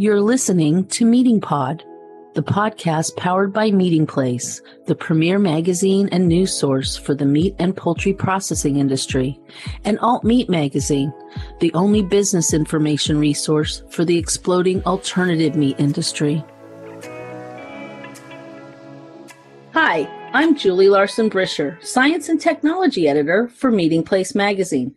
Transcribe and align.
You're 0.00 0.20
listening 0.20 0.86
to 0.90 1.04
Meating 1.04 1.40
Pod, 1.40 1.82
the 2.34 2.42
podcast 2.44 3.16
powered 3.16 3.52
by 3.52 3.72
Meating 3.72 4.06
Place, 4.06 4.62
the 4.86 4.94
premier 4.94 5.40
magazine 5.40 6.08
and 6.12 6.28
news 6.28 6.56
source 6.56 6.96
for 6.96 7.16
the 7.16 7.24
meat 7.24 7.56
and 7.58 7.76
poultry 7.76 8.12
processing 8.12 8.76
industry, 8.76 9.40
and 9.84 9.98
Alt 9.98 10.22
Meat 10.22 10.48
Magazine, 10.48 11.12
the 11.58 11.74
only 11.74 12.02
business 12.02 12.54
information 12.54 13.18
resource 13.18 13.82
for 13.90 14.04
the 14.04 14.16
exploding 14.16 14.84
alternative 14.84 15.56
meat 15.56 15.74
industry. 15.80 16.44
Hi, 19.72 20.08
I'm 20.34 20.54
Julie 20.54 20.90
Larson 20.90 21.30
Bricher, 21.30 21.78
Science 21.80 22.28
and 22.28 22.38
Technology 22.38 23.08
Editor 23.08 23.48
for 23.48 23.70
Meating 23.70 24.02
Place 24.02 24.34
Magazine. 24.34 24.94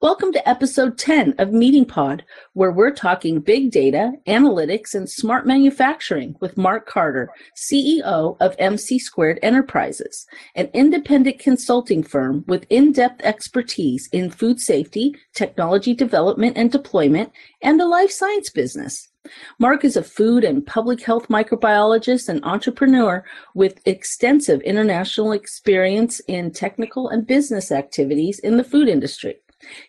Welcome 0.00 0.32
to 0.32 0.48
episode 0.48 0.96
10 0.96 1.34
of 1.36 1.52
Meating 1.52 1.84
Pod, 1.84 2.24
where 2.54 2.72
we're 2.72 2.90
talking 2.90 3.40
big 3.40 3.70
data, 3.72 4.12
analytics, 4.26 4.94
and 4.94 5.08
smart 5.08 5.46
manufacturing 5.46 6.34
with 6.40 6.56
Mark 6.56 6.86
Carter, 6.86 7.28
CEO 7.54 8.38
of 8.40 8.56
MC 8.58 8.98
Squared 8.98 9.38
Enterprises, 9.42 10.26
an 10.54 10.70
independent 10.72 11.38
consulting 11.38 12.02
firm 12.02 12.42
with 12.48 12.64
in 12.70 12.92
depth 12.92 13.20
expertise 13.22 14.08
in 14.12 14.30
food 14.30 14.60
safety, 14.60 15.14
technology 15.34 15.92
development 15.92 16.56
and 16.56 16.72
deployment, 16.72 17.30
and 17.60 17.78
the 17.78 17.86
life 17.86 18.10
science 18.10 18.48
business. 18.48 19.09
Mark 19.58 19.84
is 19.84 19.96
a 19.96 20.02
food 20.02 20.44
and 20.44 20.66
public 20.66 21.02
health 21.02 21.28
microbiologist 21.28 22.28
and 22.28 22.44
entrepreneur 22.44 23.24
with 23.54 23.80
extensive 23.86 24.60
international 24.62 25.32
experience 25.32 26.20
in 26.28 26.50
technical 26.50 27.08
and 27.08 27.26
business 27.26 27.72
activities 27.72 28.38
in 28.38 28.56
the 28.56 28.64
food 28.64 28.88
industry. 28.88 29.36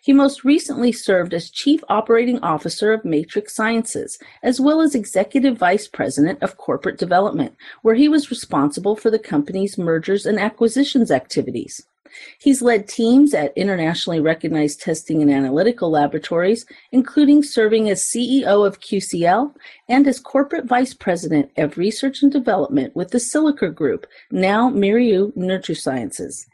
He 0.02 0.12
most 0.12 0.44
recently 0.44 0.92
served 0.92 1.32
as 1.32 1.50
Chief 1.50 1.82
Operating 1.88 2.38
Officer 2.40 2.92
of 2.92 3.04
Matrix 3.04 3.54
Sciences, 3.54 4.18
as 4.42 4.60
well 4.60 4.82
as 4.82 4.94
Executive 4.94 5.56
Vice 5.56 5.88
President 5.88 6.42
of 6.42 6.58
Corporate 6.58 6.98
Development, 6.98 7.56
where 7.80 7.94
he 7.94 8.08
was 8.08 8.30
responsible 8.30 8.96
for 8.96 9.10
the 9.10 9.18
company's 9.18 9.78
mergers 9.78 10.26
and 10.26 10.38
acquisitions 10.38 11.10
activities. 11.10 11.86
He's 12.38 12.62
led 12.62 12.88
teams 12.88 13.34
at 13.34 13.56
internationally 13.56 14.20
recognized 14.20 14.80
testing 14.80 15.22
and 15.22 15.30
analytical 15.30 15.90
laboratories, 15.90 16.66
including 16.90 17.42
serving 17.42 17.88
as 17.88 18.02
CEO 18.02 18.66
of 18.66 18.80
QCL 18.80 19.54
and 19.88 20.06
as 20.06 20.20
Corporate 20.20 20.66
Vice 20.66 20.94
President 20.94 21.50
of 21.56 21.78
Research 21.78 22.22
and 22.22 22.32
Development 22.32 22.94
with 22.94 23.10
the 23.10 23.18
Silliker 23.18 23.74
Group, 23.74 24.06
now 24.30 24.70
Mérieux 24.70 25.32
NutriSciences. 25.36 26.46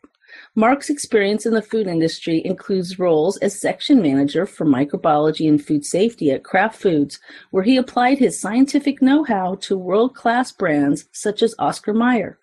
Mark's 0.54 0.90
experience 0.90 1.46
in 1.46 1.54
the 1.54 1.62
food 1.62 1.86
industry 1.86 2.42
includes 2.44 2.98
roles 2.98 3.36
as 3.38 3.60
section 3.60 4.02
manager 4.02 4.44
for 4.46 4.66
microbiology 4.66 5.48
and 5.48 5.64
food 5.64 5.84
safety 5.84 6.30
at 6.30 6.44
Kraft 6.44 6.80
Foods, 6.80 7.18
where 7.50 7.62
he 7.62 7.76
applied 7.76 8.18
his 8.18 8.40
scientific 8.40 9.00
know 9.00 9.24
how 9.24 9.54
to 9.56 9.78
world 9.78 10.14
class 10.14 10.52
brands 10.52 11.06
such 11.12 11.42
as 11.42 11.54
Oscar 11.58 11.94
Mayer. 11.94 12.38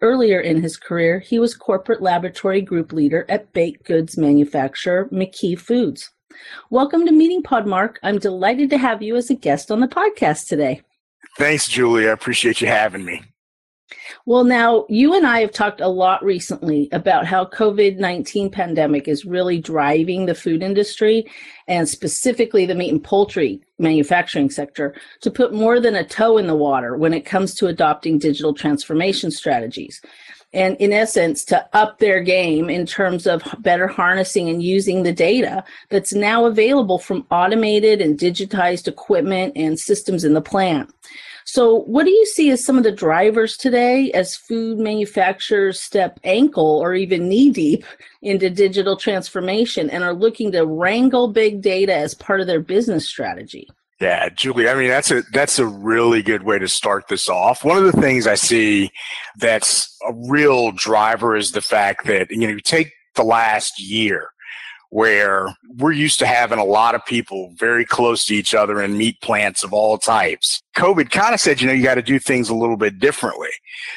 Earlier 0.00 0.40
in 0.40 0.62
his 0.62 0.76
career, 0.76 1.18
he 1.20 1.38
was 1.38 1.54
corporate 1.54 2.02
laboratory 2.02 2.60
group 2.60 2.92
leader 2.92 3.24
at 3.28 3.52
baked 3.52 3.84
goods 3.84 4.18
manufacturer 4.18 5.08
McKee 5.10 5.58
Foods. 5.58 6.10
Welcome 6.70 7.06
to 7.06 7.12
Meating 7.12 7.42
Pod, 7.42 7.66
Mark. 7.66 7.98
I'm 8.02 8.18
delighted 8.18 8.70
to 8.70 8.78
have 8.78 9.02
you 9.02 9.16
as 9.16 9.30
a 9.30 9.34
guest 9.34 9.70
on 9.70 9.80
the 9.80 9.88
podcast 9.88 10.48
today. 10.48 10.82
Thanks, 11.38 11.68
Julie. 11.68 12.08
I 12.08 12.12
appreciate 12.12 12.60
you 12.60 12.66
having 12.66 13.04
me. 13.04 13.22
Well, 14.26 14.44
now 14.44 14.86
you 14.88 15.14
and 15.14 15.26
I 15.26 15.40
have 15.40 15.52
talked 15.52 15.80
a 15.80 15.88
lot 15.88 16.24
recently 16.24 16.88
about 16.92 17.26
how 17.26 17.44
COVID-19 17.44 18.50
pandemic 18.50 19.08
is 19.08 19.24
really 19.24 19.60
driving 19.60 20.26
the 20.26 20.34
food 20.34 20.62
industry 20.62 21.30
and 21.68 21.88
specifically 21.88 22.66
the 22.66 22.74
meat 22.74 22.90
and 22.90 23.02
poultry 23.02 23.60
manufacturing 23.84 24.50
sector 24.50 24.92
to 25.20 25.30
put 25.30 25.54
more 25.54 25.78
than 25.78 25.94
a 25.94 26.04
toe 26.04 26.38
in 26.38 26.48
the 26.48 26.56
water 26.56 26.96
when 26.96 27.14
it 27.14 27.24
comes 27.24 27.54
to 27.54 27.68
adopting 27.68 28.18
digital 28.18 28.52
transformation 28.52 29.30
strategies. 29.30 30.02
And 30.52 30.76
in 30.76 30.92
essence, 30.92 31.44
to 31.46 31.68
up 31.72 31.98
their 31.98 32.20
game 32.20 32.70
in 32.70 32.86
terms 32.86 33.26
of 33.26 33.42
better 33.58 33.88
harnessing 33.88 34.48
and 34.48 34.62
using 34.62 35.02
the 35.02 35.12
data 35.12 35.64
that's 35.88 36.12
now 36.12 36.46
available 36.46 36.98
from 36.98 37.26
automated 37.30 38.00
and 38.00 38.18
digitized 38.18 38.86
equipment 38.86 39.52
and 39.56 39.78
systems 39.78 40.24
in 40.24 40.32
the 40.32 40.40
plant. 40.40 40.94
So, 41.54 41.82
what 41.82 42.02
do 42.02 42.10
you 42.10 42.26
see 42.26 42.50
as 42.50 42.64
some 42.64 42.78
of 42.78 42.82
the 42.82 42.90
drivers 42.90 43.56
today 43.56 44.10
as 44.10 44.34
food 44.34 44.76
manufacturers 44.76 45.78
step 45.78 46.18
ankle 46.24 46.80
or 46.82 46.94
even 46.94 47.28
knee 47.28 47.50
deep 47.50 47.84
into 48.22 48.50
digital 48.50 48.96
transformation 48.96 49.88
and 49.88 50.02
are 50.02 50.14
looking 50.14 50.50
to 50.50 50.66
wrangle 50.66 51.28
big 51.28 51.62
data 51.62 51.94
as 51.94 52.12
part 52.12 52.40
of 52.40 52.48
their 52.48 52.58
business 52.58 53.06
strategy? 53.06 53.68
Yeah, 54.00 54.30
Julie, 54.30 54.68
I 54.68 54.74
mean 54.74 54.88
that's 54.88 55.12
a 55.12 55.22
that's 55.32 55.60
a 55.60 55.66
really 55.68 56.24
good 56.24 56.42
way 56.42 56.58
to 56.58 56.66
start 56.66 57.06
this 57.06 57.28
off. 57.28 57.64
One 57.64 57.78
of 57.78 57.84
the 57.84 58.02
things 58.02 58.26
I 58.26 58.34
see 58.34 58.90
that's 59.36 59.96
a 60.08 60.12
real 60.28 60.72
driver 60.72 61.36
is 61.36 61.52
the 61.52 61.62
fact 61.62 62.06
that 62.06 62.32
you 62.32 62.48
know 62.48 62.54
you 62.54 62.58
take 62.58 62.90
the 63.14 63.22
last 63.22 63.80
year 63.80 64.30
where 64.94 65.48
we're 65.78 65.90
used 65.90 66.20
to 66.20 66.26
having 66.26 66.60
a 66.60 66.64
lot 66.64 66.94
of 66.94 67.04
people 67.04 67.52
very 67.56 67.84
close 67.84 68.24
to 68.24 68.32
each 68.32 68.54
other 68.54 68.80
in 68.80 68.96
meat 68.96 69.20
plants 69.20 69.64
of 69.64 69.72
all 69.72 69.98
types. 69.98 70.62
COVID 70.76 71.10
kind 71.10 71.34
of 71.34 71.40
said, 71.40 71.60
you 71.60 71.66
know, 71.66 71.72
you 71.72 71.82
got 71.82 71.96
to 71.96 72.02
do 72.02 72.20
things 72.20 72.48
a 72.48 72.54
little 72.54 72.76
bit 72.76 73.00
differently. 73.00 73.48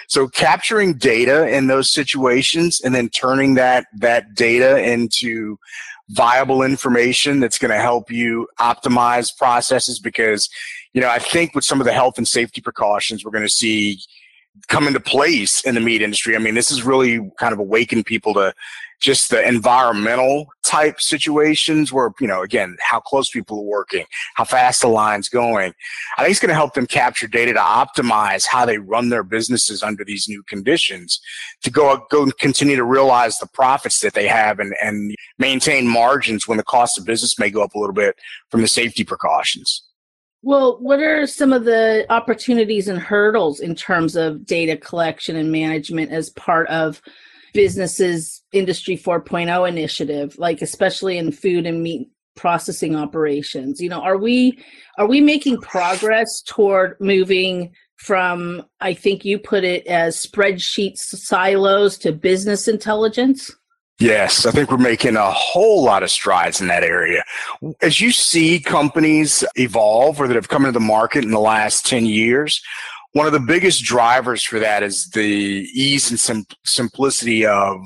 So 0.08 0.28
capturing 0.28 0.96
data 0.96 1.48
in 1.56 1.68
those 1.68 1.88
situations 1.88 2.82
and 2.82 2.96
then 2.96 3.10
turning 3.10 3.54
that, 3.54 3.86
that 3.98 4.34
data 4.34 4.80
into 4.82 5.60
viable 6.10 6.64
information 6.64 7.42
that's 7.42 7.60
going 7.60 7.70
to 7.70 7.80
help 7.80 8.10
you 8.10 8.48
optimize 8.60 9.30
processes 9.38 10.00
because, 10.00 10.50
you 10.94 11.02
know, 11.02 11.12
I 11.12 11.20
think 11.20 11.54
with 11.54 11.64
some 11.64 11.80
of 11.80 11.86
the 11.86 11.94
health 11.94 12.18
and 12.18 12.28
safety 12.28 12.60
precautions 12.60 13.24
we're 13.24 13.30
going 13.30 13.44
to 13.44 13.50
see 13.50 14.00
come 14.68 14.88
into 14.88 15.00
place 15.00 15.62
in 15.64 15.76
the 15.76 15.82
meat 15.82 16.02
industry. 16.02 16.36
I 16.36 16.40
mean, 16.40 16.56
this 16.56 16.70
has 16.70 16.82
really 16.82 17.20
kind 17.38 17.54
of 17.54 17.60
awakened 17.60 18.08
people 18.08 18.34
to 18.34 18.56
just 19.00 19.30
the 19.30 19.48
environmental 19.48 20.48
type 20.68 21.00
situations 21.00 21.94
where, 21.94 22.12
you 22.20 22.28
know, 22.28 22.42
again, 22.42 22.78
how 22.82 23.00
close 23.00 23.30
people 23.30 23.60
are 23.60 23.64
working, 23.64 24.06
how 24.36 24.44
fast 24.44 24.82
the 24.82 24.88
line's 24.88 25.30
going. 25.30 25.74
I 26.18 26.22
think 26.22 26.32
it's 26.32 26.40
going 26.40 26.50
to 26.50 26.56
help 26.56 26.74
them 26.74 26.88
capture 26.88 27.28
data 27.28 27.54
to 27.54 27.60
optimize 27.60 28.46
how 28.46 28.66
they 28.66 28.78
run 28.78 29.10
their 29.10 29.24
businesses 29.24 29.84
under 29.84 30.04
these 30.04 30.28
new 30.28 30.44
conditions 30.44 31.20
to 31.64 31.72
go, 31.72 32.06
go 32.10 32.24
and 32.24 32.38
continue 32.38 32.76
to 32.76 32.84
realize 32.84 33.38
the 33.38 33.48
profits 33.48 34.00
that 34.02 34.14
they 34.14 34.28
have 34.28 34.60
and, 34.60 34.76
and 34.82 35.16
maintain 35.38 35.88
margins 35.88 36.48
when 36.48 36.58
the 36.58 36.64
cost 36.64 36.98
of 36.98 37.06
business 37.06 37.40
may 37.40 37.50
go 37.50 37.64
up 37.64 37.74
a 37.74 37.80
little 37.80 37.94
bit 37.94 38.16
from 38.50 38.62
the 38.62 38.68
safety 38.68 39.04
precautions. 39.04 39.84
Well, 40.44 40.78
what 40.80 41.00
are 41.00 41.26
some 41.26 41.52
of 41.52 41.66
the 41.66 42.06
opportunities 42.10 42.88
and 42.88 43.00
hurdles 43.00 43.60
in 43.60 43.76
terms 43.76 44.16
of 44.16 44.46
data 44.46 44.78
collection 44.78 45.36
and 45.36 45.52
management 45.52 46.12
as 46.12 46.30
part 46.32 46.68
of 46.68 47.02
businesses 47.54 48.44
industry 48.52 48.98
4.0 48.98 49.68
initiative 49.68 50.38
like 50.38 50.62
especially 50.62 51.18
in 51.18 51.32
food 51.32 51.66
and 51.66 51.82
meat 51.82 52.10
processing 52.36 52.96
operations 52.96 53.82
you 53.82 53.90
know 53.90 54.02
are 54.02 54.18
we 54.18 54.58
are 54.98 55.08
we 55.08 55.22
making 55.22 55.60
progress 55.62 56.42
toward 56.46 56.96
moving 57.00 57.72
from 57.96 58.64
i 58.80 58.94
think 58.94 59.26
you 59.26 59.40
put 59.40 59.64
it 59.64 59.86
as 59.88 60.24
spreadsheet 60.24 60.98
silos 60.98 61.98
to 61.98 62.12
business 62.12 62.68
intelligence 62.68 63.52
Yes, 64.00 64.46
I 64.46 64.52
think 64.52 64.70
we're 64.70 64.78
making 64.78 65.16
a 65.16 65.32
whole 65.32 65.84
lot 65.84 66.04
of 66.04 66.12
strides 66.12 66.62
in 66.62 66.68
that 66.68 66.84
area. 66.84 67.24
As 67.82 68.00
you 68.00 68.12
see 68.12 68.60
companies 68.60 69.44
evolve 69.56 70.22
or 70.22 70.28
that 70.28 70.36
have 70.36 70.50
come 70.50 70.66
into 70.66 70.80
the 70.80 70.86
market 70.86 71.24
in 71.24 71.32
the 71.32 71.40
last 71.40 71.88
10 71.88 72.06
years, 72.06 72.62
one 73.14 73.26
of 73.26 73.34
the 73.34 73.40
biggest 73.40 73.84
drivers 73.84 74.44
for 74.44 74.60
that 74.60 74.84
is 74.84 75.10
the 75.10 75.68
ease 75.74 76.10
and 76.10 76.20
sim- 76.20 76.46
simplicity 76.66 77.46
of 77.46 77.80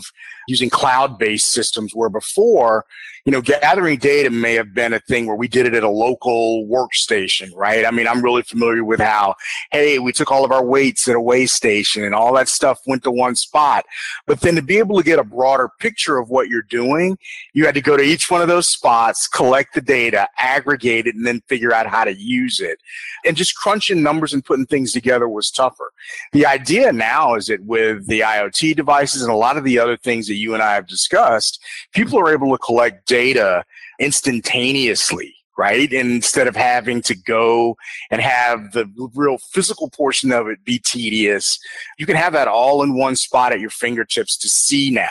using 0.52 0.70
cloud-based 0.70 1.52
systems 1.52 1.94
where 1.96 2.10
before 2.10 2.86
you 3.26 3.32
know, 3.32 3.42
gathering 3.42 4.00
data 4.00 4.30
may 4.30 4.54
have 4.56 4.74
been 4.74 4.94
a 4.94 5.00
thing 5.00 5.28
where 5.28 5.36
we 5.36 5.48
did 5.48 5.68
it 5.68 5.76
at 5.76 5.84
a 5.84 5.90
local 5.90 6.66
workstation, 6.66 7.52
right? 7.56 7.86
I 7.86 7.92
mean, 7.92 8.08
I'm 8.08 8.24
really 8.24 8.42
familiar 8.42 8.84
with 8.84 9.00
how, 9.00 9.36
hey, 9.72 10.00
we 10.00 10.12
took 10.12 10.32
all 10.32 10.44
of 10.44 10.52
our 10.52 10.66
weights 10.66 11.08
at 11.08 11.16
a 11.16 11.22
weigh 11.22 11.46
station 11.46 12.04
and 12.04 12.16
all 12.16 12.34
that 12.34 12.50
stuff 12.50 12.80
went 12.88 13.04
to 13.04 13.12
one 13.12 13.36
spot. 13.36 13.86
But 14.26 14.42
then 14.42 14.56
to 14.56 14.64
be 14.64 14.80
able 14.80 14.98
to 14.98 15.04
get 15.04 15.20
a 15.20 15.24
broader 15.24 15.70
picture 15.80 16.18
of 16.18 16.30
what 16.30 16.50
you're 16.50 16.64
doing, 16.64 17.18
you 17.54 17.66
had 17.66 17.76
to 17.76 17.82
go 17.82 17.96
to 17.96 18.04
each 18.04 18.32
one 18.32 18.42
of 18.42 18.48
those 18.48 18.68
spots, 18.68 19.28
collect 19.28 19.76
the 19.76 19.82
data, 19.82 20.28
aggregate 20.40 21.06
it, 21.06 21.16
and 21.16 21.26
then 21.26 21.42
figure 21.48 21.74
out 21.74 21.86
how 21.86 22.04
to 22.04 22.16
use 22.16 22.60
it. 22.60 22.80
And 23.24 23.38
just 23.38 23.56
crunching 23.56 24.02
numbers 24.02 24.34
and 24.34 24.44
putting 24.44 24.66
things 24.66 24.92
together 24.92 25.30
was 25.30 25.52
tougher. 25.52 25.92
The 26.34 26.48
idea 26.48 26.92
now 26.92 27.36
is 27.36 27.48
that 27.48 27.64
with 27.64 28.08
the 28.08 28.22
IoT 28.22 28.76
devices 28.76 29.22
and 29.22 29.32
a 29.32 29.36
lot 29.36 29.58
of 29.58 29.64
the 29.64 29.78
other 29.78 29.96
things 29.96 30.28
that 30.28 30.36
you 30.42 30.54
and 30.54 30.64
I 30.64 30.74
have 30.76 30.88
discussed, 30.88 31.64
people 31.94 32.20
are 32.20 32.34
able 32.34 32.52
to 32.52 32.58
collect 32.58 33.08
data 33.08 33.64
instantaneously 34.00 35.36
right? 35.58 35.94
And 35.94 36.12
instead 36.12 36.48
of 36.48 36.56
having 36.56 37.04
to 37.04 37.16
go 37.16 37.78
and 38.10 38.20
have 38.20 38.72
the 38.72 38.88
real 39.14 39.38
physical 39.38 39.92
portion 39.92 40.32
of 40.32 40.48
it 40.48 40.64
be 40.66 40.80
tedious, 40.80 41.60
you 42.00 42.08
can 42.08 42.16
have 42.16 42.34
that 42.34 42.48
all 42.48 42.82
in 42.82 42.98
one 42.98 43.16
spot 43.16 43.52
at 43.52 43.60
your 43.60 43.70
fingertips 43.70 44.38
to 44.38 44.50
see 44.50 44.90
now. 44.90 45.10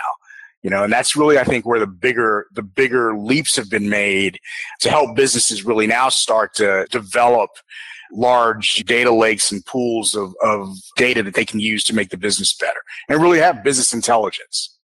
You 0.63 0.69
know, 0.69 0.83
and 0.83 0.93
that's 0.93 1.15
really, 1.15 1.39
I 1.39 1.45
think, 1.45 1.65
where 1.65 1.79
the 1.79 1.87
bigger, 1.87 2.47
the 2.53 2.65
bigger 2.65 3.17
leaps 3.17 3.55
have 3.57 3.71
been 3.71 3.89
made 3.89 4.41
to 4.81 4.91
help 4.91 5.15
businesses 5.15 5.65
really 5.65 5.87
now 5.87 6.09
start 6.09 6.55
to 6.57 6.87
develop 6.91 7.51
large 8.13 8.85
data 8.85 9.13
lakes 9.13 9.53
and 9.53 9.65
pools 9.65 10.15
of, 10.15 10.35
of 10.43 10.77
data 10.97 11.23
that 11.23 11.35
they 11.35 11.45
can 11.45 11.61
use 11.61 11.85
to 11.85 11.95
make 11.95 12.11
the 12.11 12.17
business 12.17 12.53
better 12.53 12.81
and 13.09 13.23
really 13.23 13.39
have 13.39 13.63
business 13.63 13.95
intelligence. 13.95 14.77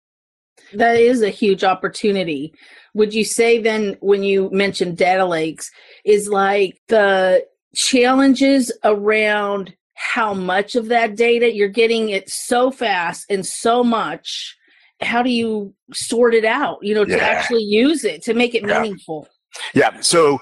That 0.75 0.97
is 0.97 1.23
a 1.23 1.31
huge 1.31 1.65
opportunity. 1.65 2.53
Would 2.95 3.15
you 3.15 3.25
say 3.25 3.61
then, 3.61 3.97
when 4.01 4.23
you 4.23 4.51
mentioned 4.51 4.97
data 4.97 5.25
lakes, 5.25 5.71
is 6.05 6.29
like 6.29 6.81
the 6.89 7.45
challenges 7.75 8.73
around 8.85 9.75
how 9.95 10.35
much 10.35 10.77
of 10.77 10.89
that 10.89 11.17
data 11.17 11.55
you're 11.55 11.69
getting 11.69 12.11
it 12.11 12.29
so 12.29 12.71
fast 12.71 13.27
and 13.31 13.45
so 13.45 13.85
much? 13.85 14.57
How 15.01 15.23
do 15.23 15.31
you 15.31 15.75
sort 15.93 16.35
it 16.35 16.45
out, 16.45 16.79
you 16.83 16.95
know, 16.95 17.05
to 17.05 17.17
yeah. 17.17 17.25
actually 17.25 17.65
use 17.65 18.05
it 18.05 18.23
to 18.25 18.35
make 18.35 18.55
it 18.55 18.67
yeah. 18.67 18.81
meaningful? 18.81 19.29
Yeah. 19.75 20.01
So 20.01 20.41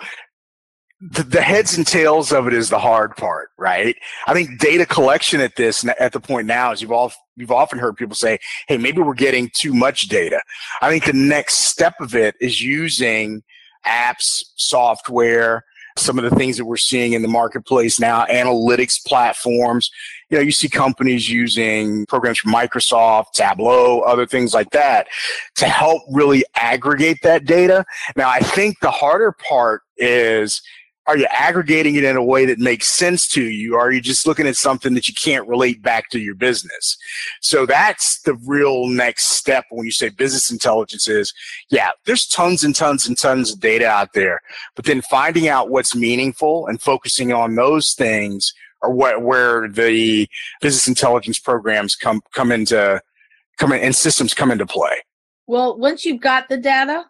the, 1.00 1.22
the, 1.22 1.43
heads 1.43 1.76
and 1.76 1.87
tails 1.87 2.32
of 2.32 2.46
it 2.46 2.52
is 2.52 2.70
the 2.70 2.78
hard 2.78 3.17
part, 3.17 3.50
right? 3.58 3.96
I 4.26 4.32
think 4.32 4.58
data 4.58 4.87
collection 4.87 5.40
at 5.40 5.56
this 5.56 5.84
at 5.99 6.12
the 6.12 6.20
point 6.20 6.46
now 6.46 6.72
is 6.72 6.81
you've 6.81 6.93
all 6.93 7.12
you've 7.36 7.50
often 7.50 7.78
heard 7.78 7.96
people 7.96 8.16
say, 8.16 8.38
"Hey, 8.69 8.76
maybe 8.76 9.00
we're 9.00 9.14
getting 9.14 9.50
too 9.54 9.75
much 9.75 10.08
data." 10.08 10.42
I 10.81 10.90
think 10.90 11.04
the 11.04 11.12
next 11.12 11.69
step 11.69 11.94
of 12.00 12.14
it 12.14 12.34
is 12.40 12.60
using 12.60 13.42
apps, 13.86 14.44
software, 14.56 15.64
some 15.96 16.19
of 16.19 16.25
the 16.28 16.36
things 16.36 16.56
that 16.56 16.64
we're 16.64 16.76
seeing 16.76 17.12
in 17.12 17.22
the 17.22 17.28
marketplace 17.28 18.00
now, 18.00 18.25
analytics 18.26 19.04
platforms. 19.04 19.90
You 20.28 20.38
know, 20.38 20.42
you 20.42 20.50
see 20.50 20.69
companies 20.69 21.31
using 21.31 22.04
programs 22.06 22.38
from 22.38 22.52
Microsoft, 22.52 23.32
Tableau, 23.34 24.00
other 24.00 24.26
things 24.26 24.54
like 24.54 24.70
that 24.70 25.06
to 25.56 25.66
help 25.66 26.02
really 26.10 26.44
aggregate 26.56 27.19
that 27.22 27.44
data. 27.44 27.84
Now, 28.16 28.28
I 28.28 28.40
think 28.40 28.81
the 28.81 28.90
harder 28.90 29.32
part 29.48 29.82
is 29.96 30.60
are 31.06 31.19
you 31.19 31.27
aggregating 31.31 31.97
it 31.97 32.05
in 32.05 32.17
a 32.17 32.25
way 32.25 32.47
that 32.47 32.59
makes 32.59 32.89
sense 32.89 33.29
to 33.29 33.43
you? 33.43 33.75
Or 33.75 33.81
are 33.81 33.93
you 33.93 34.01
just 34.01 34.27
looking 34.27 34.47
at 34.47 34.56
something 34.56 34.95
that 34.95 35.06
you 35.06 35.15
can't 35.15 35.47
relate 35.47 35.83
back 35.83 36.09
to 36.11 36.19
your 36.19 36.35
business? 36.35 36.97
So 37.41 37.67
that's 37.67 38.23
the 38.23 38.35
real 38.47 38.87
next 38.87 39.27
step 39.37 39.67
when 39.71 39.85
you 39.85 39.93
say 39.93 40.09
business 40.09 40.51
intelligence 40.51 41.06
is, 41.06 41.33
yeah, 41.69 41.91
there's 42.06 42.27
tons 42.27 42.65
and 42.65 42.75
tons 42.75 43.06
and 43.06 43.19
tons 43.19 43.53
of 43.53 43.61
data 43.61 43.87
out 43.87 44.15
there, 44.15 44.41
but 44.77 44.87
then 44.87 45.03
finding 45.03 45.49
out 45.49 45.71
what's 45.71 45.95
meaningful 45.95 46.67
and 46.67 46.81
focusing 46.81 47.33
on 47.33 47.55
those 47.55 47.93
things 47.93 48.55
are 48.83 48.91
what, 48.91 49.23
where 49.23 49.69
the 49.69 50.29
business 50.61 50.89
intelligence 50.89 51.39
programs 51.39 51.97
come, 51.97 52.23
come 52.33 52.51
into, 52.51 53.01
come 53.59 53.73
in 53.73 53.81
and 53.81 53.95
systems 53.95 54.33
come 54.33 54.51
into 54.51 54.67
play. 54.67 55.03
Well, 55.47 55.79
once 55.79 56.06
you've 56.06 56.23
got 56.23 56.49
the 56.49 56.56
data, 56.56 57.05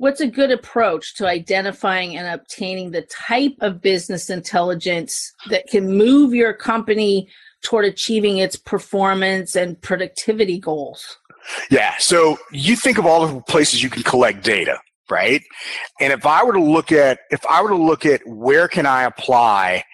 what's 0.00 0.22
a 0.22 0.26
good 0.26 0.50
approach 0.50 1.14
to 1.14 1.26
identifying 1.26 2.16
and 2.16 2.26
obtaining 2.26 2.90
the 2.90 3.02
type 3.02 3.54
of 3.60 3.82
business 3.82 4.30
intelligence 4.30 5.30
that 5.50 5.66
can 5.66 5.94
move 5.96 6.32
your 6.32 6.54
company 6.54 7.28
toward 7.62 7.84
achieving 7.84 8.38
its 8.38 8.56
performance 8.56 9.54
and 9.54 9.80
productivity 9.82 10.58
goals? 10.58 11.18
Yeah. 11.70 11.94
So 11.98 12.38
you 12.50 12.76
think 12.76 12.96
of 12.96 13.04
all 13.04 13.26
the 13.26 13.42
places 13.42 13.82
you 13.82 13.90
can 13.90 14.02
collect 14.02 14.42
data, 14.42 14.78
right? 15.10 15.42
And 16.00 16.14
if 16.14 16.24
I 16.24 16.44
were 16.44 16.54
to 16.54 16.62
look 16.62 16.92
at 16.92 17.18
if 17.30 17.44
I 17.44 17.62
were 17.62 17.68
to 17.68 17.76
look 17.76 18.06
at 18.06 18.22
where 18.26 18.68
can 18.68 18.86
I 18.86 19.02
apply 19.02 19.84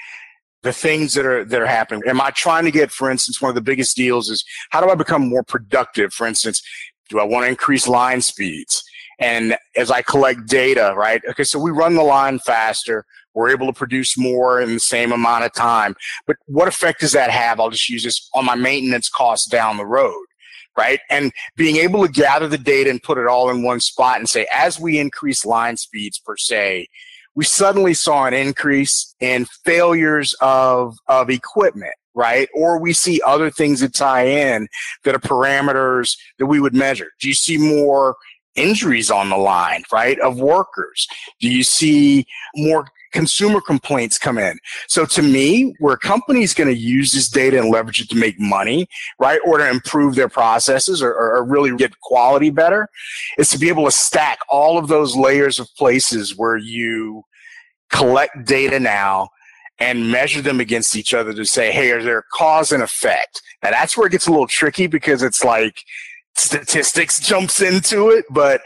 the 0.62 0.72
things 0.72 1.14
that 1.14 1.26
are 1.26 1.44
that 1.44 1.60
are 1.60 1.66
happening. 1.66 2.02
Am 2.06 2.20
I 2.20 2.30
trying 2.30 2.64
to 2.64 2.70
get, 2.70 2.92
for 2.92 3.10
instance, 3.10 3.42
one 3.42 3.48
of 3.48 3.56
the 3.56 3.60
biggest 3.60 3.96
deals 3.96 4.30
is 4.30 4.44
how 4.70 4.80
do 4.80 4.88
I 4.88 4.94
become 4.94 5.28
more 5.28 5.42
productive? 5.42 6.12
For 6.12 6.28
instance, 6.28 6.62
do 7.08 7.18
I 7.18 7.24
want 7.24 7.44
to 7.44 7.48
increase 7.48 7.88
line 7.88 8.20
speeds? 8.20 8.84
And 9.18 9.56
as 9.76 9.90
I 9.90 10.02
collect 10.02 10.46
data, 10.46 10.92
right? 10.96 11.22
Okay, 11.30 11.44
so 11.44 11.58
we 11.58 11.70
run 11.70 11.94
the 11.94 12.02
line 12.02 12.38
faster. 12.38 13.04
We're 13.34 13.50
able 13.50 13.66
to 13.66 13.72
produce 13.72 14.16
more 14.16 14.60
in 14.60 14.74
the 14.74 14.80
same 14.80 15.12
amount 15.12 15.44
of 15.44 15.52
time. 15.54 15.94
But 16.26 16.36
what 16.46 16.68
effect 16.68 17.00
does 17.00 17.12
that 17.12 17.30
have? 17.30 17.60
I'll 17.60 17.70
just 17.70 17.88
use 17.88 18.04
this 18.04 18.28
on 18.34 18.44
my 18.44 18.54
maintenance 18.54 19.08
costs 19.08 19.48
down 19.48 19.76
the 19.76 19.86
road, 19.86 20.24
right? 20.76 21.00
And 21.10 21.32
being 21.56 21.76
able 21.76 22.06
to 22.06 22.12
gather 22.12 22.48
the 22.48 22.58
data 22.58 22.90
and 22.90 23.02
put 23.02 23.18
it 23.18 23.26
all 23.26 23.50
in 23.50 23.62
one 23.62 23.80
spot 23.80 24.18
and 24.18 24.28
say, 24.28 24.46
as 24.52 24.80
we 24.80 24.98
increase 24.98 25.44
line 25.44 25.76
speeds 25.76 26.18
per 26.18 26.36
se, 26.36 26.88
we 27.34 27.44
suddenly 27.44 27.92
saw 27.92 28.24
an 28.24 28.32
increase 28.32 29.14
in 29.20 29.46
failures 29.64 30.34
of, 30.40 30.96
of 31.08 31.30
equipment 31.30 31.94
right? 32.16 32.48
Or 32.54 32.80
we 32.80 32.94
see 32.94 33.20
other 33.24 33.50
things 33.50 33.80
that 33.80 33.94
tie 33.94 34.26
in 34.26 34.68
that 35.04 35.14
are 35.14 35.20
parameters 35.20 36.16
that 36.38 36.46
we 36.46 36.58
would 36.58 36.74
measure. 36.74 37.10
Do 37.20 37.28
you 37.28 37.34
see 37.34 37.58
more 37.58 38.16
injuries 38.56 39.10
on 39.10 39.30
the 39.30 39.36
line, 39.36 39.84
right, 39.92 40.18
of 40.20 40.40
workers? 40.40 41.06
Do 41.40 41.48
you 41.48 41.62
see 41.62 42.26
more 42.54 42.86
consumer 43.12 43.60
complaints 43.60 44.18
come 44.18 44.38
in? 44.38 44.58
So 44.88 45.06
to 45.06 45.22
me, 45.22 45.74
where 45.78 45.94
a 45.94 45.98
company 45.98 46.42
is 46.42 46.54
going 46.54 46.68
to 46.68 46.78
use 46.78 47.12
this 47.12 47.28
data 47.28 47.58
and 47.58 47.70
leverage 47.70 48.00
it 48.00 48.10
to 48.10 48.16
make 48.16 48.38
money, 48.38 48.88
right, 49.18 49.40
or 49.46 49.58
to 49.58 49.68
improve 49.68 50.14
their 50.14 50.28
processes 50.28 51.02
or, 51.02 51.14
or 51.14 51.44
really 51.44 51.74
get 51.76 51.98
quality 52.00 52.50
better, 52.50 52.88
is 53.38 53.50
to 53.50 53.58
be 53.58 53.68
able 53.68 53.84
to 53.84 53.90
stack 53.90 54.38
all 54.48 54.78
of 54.78 54.88
those 54.88 55.16
layers 55.16 55.58
of 55.58 55.68
places 55.76 56.36
where 56.36 56.56
you 56.56 57.22
collect 57.90 58.44
data 58.44 58.80
now 58.80 59.28
and 59.78 60.10
measure 60.10 60.40
them 60.40 60.60
against 60.60 60.96
each 60.96 61.12
other 61.12 61.32
to 61.34 61.44
say, 61.44 61.70
hey, 61.70 61.90
are 61.90 62.02
there 62.02 62.24
cause 62.32 62.72
and 62.72 62.82
effect? 62.82 63.42
Now 63.62 63.70
that's 63.70 63.96
where 63.96 64.06
it 64.06 64.10
gets 64.10 64.26
a 64.26 64.30
little 64.30 64.46
tricky 64.46 64.86
because 64.86 65.22
it's 65.22 65.44
like 65.44 65.82
statistics 66.36 67.18
jumps 67.18 67.60
into 67.60 68.10
it, 68.10 68.24
but 68.30 68.60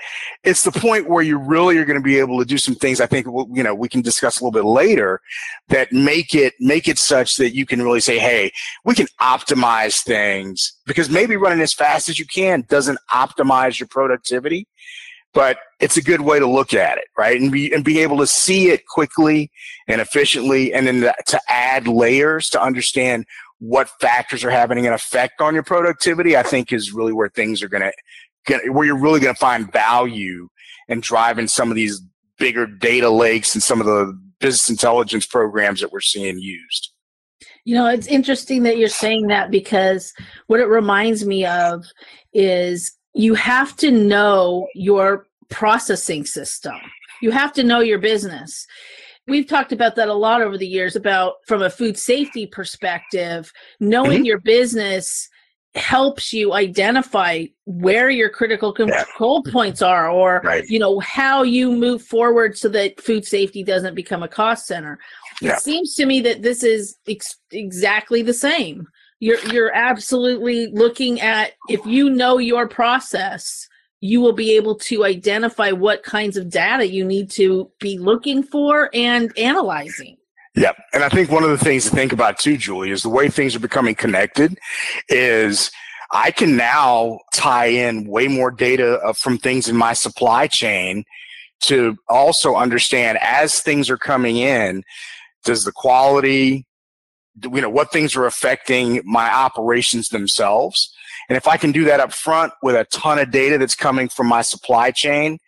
it's 0.45 0.65
the 0.65 0.73
point 0.73 1.09
where 1.09 1.23
you 1.23 1.39
really 1.39 1.79
are 1.79 1.85
going 1.85 1.99
to 1.99 2.03
be 2.03 2.19
able 2.19 2.39
to 2.39 2.45
do 2.45 2.59
some 2.59 2.75
things. 2.75 3.01
I 3.01 3.07
think 3.07 3.27
you 3.27 3.63
know 3.63 3.75
we 3.75 3.89
can 3.89 4.03
discuss 4.03 4.41
a 4.41 4.45
little 4.45 4.53
bit 4.53 4.69
later 4.69 5.21
that 5.69 5.93
make 5.93 6.35
it 6.35 6.55
make 6.59 6.89
it 6.89 6.99
such 6.99 7.37
that 7.37 7.55
you 7.55 7.67
can 7.67 7.83
really 7.83 8.01
say, 8.01 8.19
"Hey, 8.19 8.53
we 8.85 8.95
can 8.95 9.07
optimize 9.21 10.03
things." 10.03 10.75
Because 10.87 11.09
maybe 11.09 11.37
running 11.37 11.61
as 11.61 11.73
fast 11.73 12.09
as 12.09 12.19
you 12.19 12.27
can 12.27 12.65
doesn't 12.69 12.99
optimize 13.13 13.79
your 13.79 13.89
productivity, 13.89 14.67
but 15.33 15.59
it's 15.79 15.97
a 15.97 16.03
good 16.03 16.21
way 16.21 16.39
to 16.39 16.47
look 16.47 16.75
at 16.75 16.99
it, 16.99 17.05
right? 17.17 17.41
And 17.41 17.53
be 17.53 17.73
and 17.73 17.85
be 17.85 18.01
able 18.01 18.19
to 18.19 18.27
see 18.27 18.71
it 18.71 18.87
quickly 18.87 19.51
and 19.87 20.01
efficiently, 20.01 20.75
and 20.75 20.87
then 20.87 21.13
to 21.27 21.41
add 21.49 21.87
layers 21.87 22.49
to 22.51 22.63
understand 22.63 23.27
what 23.61 23.89
factors 24.01 24.43
are 24.43 24.51
having 24.51 24.87
an 24.87 24.93
effect 24.93 25.41
on 25.41 25.55
your 25.55 25.63
productivity, 25.63 26.37
I 26.37 26.43
think 26.43 26.73
is 26.73 26.93
really 26.93 27.13
where 27.13 27.29
things 27.29 27.63
are 27.63 27.69
going 27.69 27.91
to, 28.47 28.71
where 28.71 28.87
you're 28.87 28.99
really 28.99 29.21
going 29.21 29.35
to 29.35 29.39
find 29.39 29.71
value 29.71 30.49
and 30.89 31.03
driving 31.03 31.47
some 31.47 31.71
of 31.71 31.77
these 31.77 32.03
bigger 32.39 32.67
data 32.67 33.11
lakes 33.11 33.55
and 33.55 33.63
some 33.63 33.81
of 33.81 33.87
the 33.87 34.19
business 34.41 34.71
intelligence 34.71 35.27
programs 35.27 35.81
that 35.81 35.93
we're 35.93 36.01
seeing 36.01 36.39
used. 36.39 36.91
You 37.65 37.75
know, 37.75 37.87
it's 37.87 38.07
interesting 38.07 38.63
that 38.63 38.79
you're 38.79 38.89
saying 38.89 39.27
that 39.27 39.51
because 39.51 40.15
what 40.47 40.61
it 40.61 40.67
reminds 40.67 41.27
me 41.27 41.45
of 41.45 41.85
is 42.33 42.93
you 43.15 43.35
have 43.35 43.77
to 43.77 43.91
know 43.91 44.67
your 44.75 45.27
processing 45.51 46.25
system. 46.25 46.77
You 47.21 47.31
have 47.33 47.53
to 47.55 47.63
know 47.63 47.81
your 47.81 47.99
business 47.99 48.67
we've 49.27 49.47
talked 49.47 49.73
about 49.73 49.97
that 49.97 50.09
a 50.09 50.15
lot 50.15 50.43
over 50.43 50.59
the 50.59 50.67
years 50.67 50.97
about 50.97 51.35
from 51.47 51.63
a 51.63 51.71
food 51.71 51.97
safety 51.97 52.47
perspective 52.47 53.53
knowing 53.79 54.19
mm-hmm. 54.19 54.25
your 54.25 54.39
business 54.39 55.29
helps 55.77 56.33
you 56.33 56.53
identify 56.53 57.45
where 57.65 58.11
your 58.11 58.29
critical 58.29 58.73
control 58.73 59.43
yeah. 59.47 59.53
points 59.53 59.81
are 59.81 60.11
or 60.11 60.41
right. 60.43 60.69
you 60.69 60.81
know 60.81 60.99
how 60.99 61.45
you 61.45 61.71
move 61.71 62.03
forward 62.03 62.59
so 62.59 62.69
that 62.69 63.01
food 63.01 63.25
safety 63.25 63.63
doesn't 63.63 63.95
become 63.95 64.23
a 64.23 64.29
cost 64.29 64.67
center 64.67 64.99
yeah. 65.41 65.53
it 65.53 65.61
seems 65.61 65.95
to 65.95 66.07
me 66.07 66.21
that 66.21 66.43
this 66.43 66.65
is 66.65 66.97
ex- 67.07 67.39
exactly 67.53 68.21
the 68.21 68.35
same 68.35 68.87
you're 69.21 69.39
you're 69.53 69.73
absolutely 69.73 70.67
looking 70.69 71.21
at 71.21 71.53
if 71.69 71.85
you 71.87 72.11
know 72.11 72.39
your 72.39 72.67
process 72.67 73.69
you 74.01 74.21
will 74.21 74.33
be 74.33 74.57
able 74.57 74.75
to 74.75 75.05
identify 75.05 75.73
what 75.73 76.03
kinds 76.03 76.37
of 76.37 76.49
data 76.49 76.89
you 76.89 77.05
need 77.05 77.31
to 77.31 77.71
be 77.79 77.99
looking 77.99 78.43
for 78.43 78.91
and 78.95 79.37
analyzing. 79.37 80.17
Yeah. 80.57 80.73
And 80.93 81.05
I 81.05 81.09
think 81.09 81.31
one 81.31 81.45
of 81.45 81.51
the 81.51 81.59
things 81.59 81.85
to 81.85 81.91
think 81.91 82.13
about 82.13 82.39
too, 82.39 82.57
Julie, 82.57 82.91
is 82.91 83.03
the 83.03 83.09
way 83.09 83.29
things 83.29 83.55
are 83.55 83.61
becoming 83.61 83.95
connected 83.95 84.59
is 85.09 85.71
I 86.11 86.31
can 86.33 86.57
now 86.57 87.21
tie 87.35 87.67
in 87.67 88.09
way 88.09 88.27
more 88.27 88.51
data 88.51 88.99
uh, 89.01 89.13
from 89.13 89.39
things 89.39 89.69
in 89.69 89.77
my 89.77 89.93
supply 89.93 90.49
chain 90.49 91.05
to 91.61 91.97
also 92.09 92.57
understand 92.57 93.19
as 93.21 93.61
things 93.61 93.91
are 93.91 93.99
coming 93.99 94.39
in, 94.39 94.83
does 95.45 95.65
the 95.65 95.73
quality, 95.73 96.67
you 97.43 97.61
know, 97.61 97.71
what 97.71 97.93
things 97.93 98.17
are 98.17 98.27
affecting 98.27 99.03
my 99.05 99.33
operations 99.33 100.09
themselves? 100.09 100.93
And 101.31 101.37
if 101.37 101.47
I 101.47 101.57
can 101.57 101.71
do 101.71 101.85
that 101.85 102.01
up 102.01 102.13
front 102.13 102.53
with 102.61 102.75
a 102.75 102.85
ton 102.87 103.21
of 103.21 103.31
data 103.31 103.57
that's 103.57 103.77
coming 103.77 104.09
from 104.09 104.27
my 104.27 104.43
supply 104.43 104.91
chain, 104.91 105.39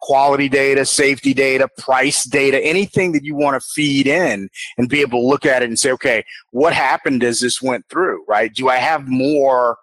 quality 0.00 0.48
data, 0.48 0.86
safety 0.86 1.34
data, 1.34 1.68
price 1.78 2.22
data, 2.24 2.64
anything 2.64 3.10
that 3.10 3.24
you 3.24 3.34
want 3.34 3.60
to 3.60 3.68
feed 3.74 4.06
in 4.06 4.48
and 4.78 4.88
be 4.88 5.00
able 5.00 5.20
to 5.20 5.26
look 5.26 5.44
at 5.44 5.64
it 5.64 5.68
and 5.68 5.78
say, 5.80 5.90
okay, 5.90 6.24
what 6.52 6.72
happened 6.72 7.24
as 7.24 7.40
this 7.40 7.60
went 7.60 7.84
through, 7.88 8.24
right? 8.28 8.54
Do 8.54 8.68
I 8.68 8.76
have 8.76 9.08
more 9.08 9.78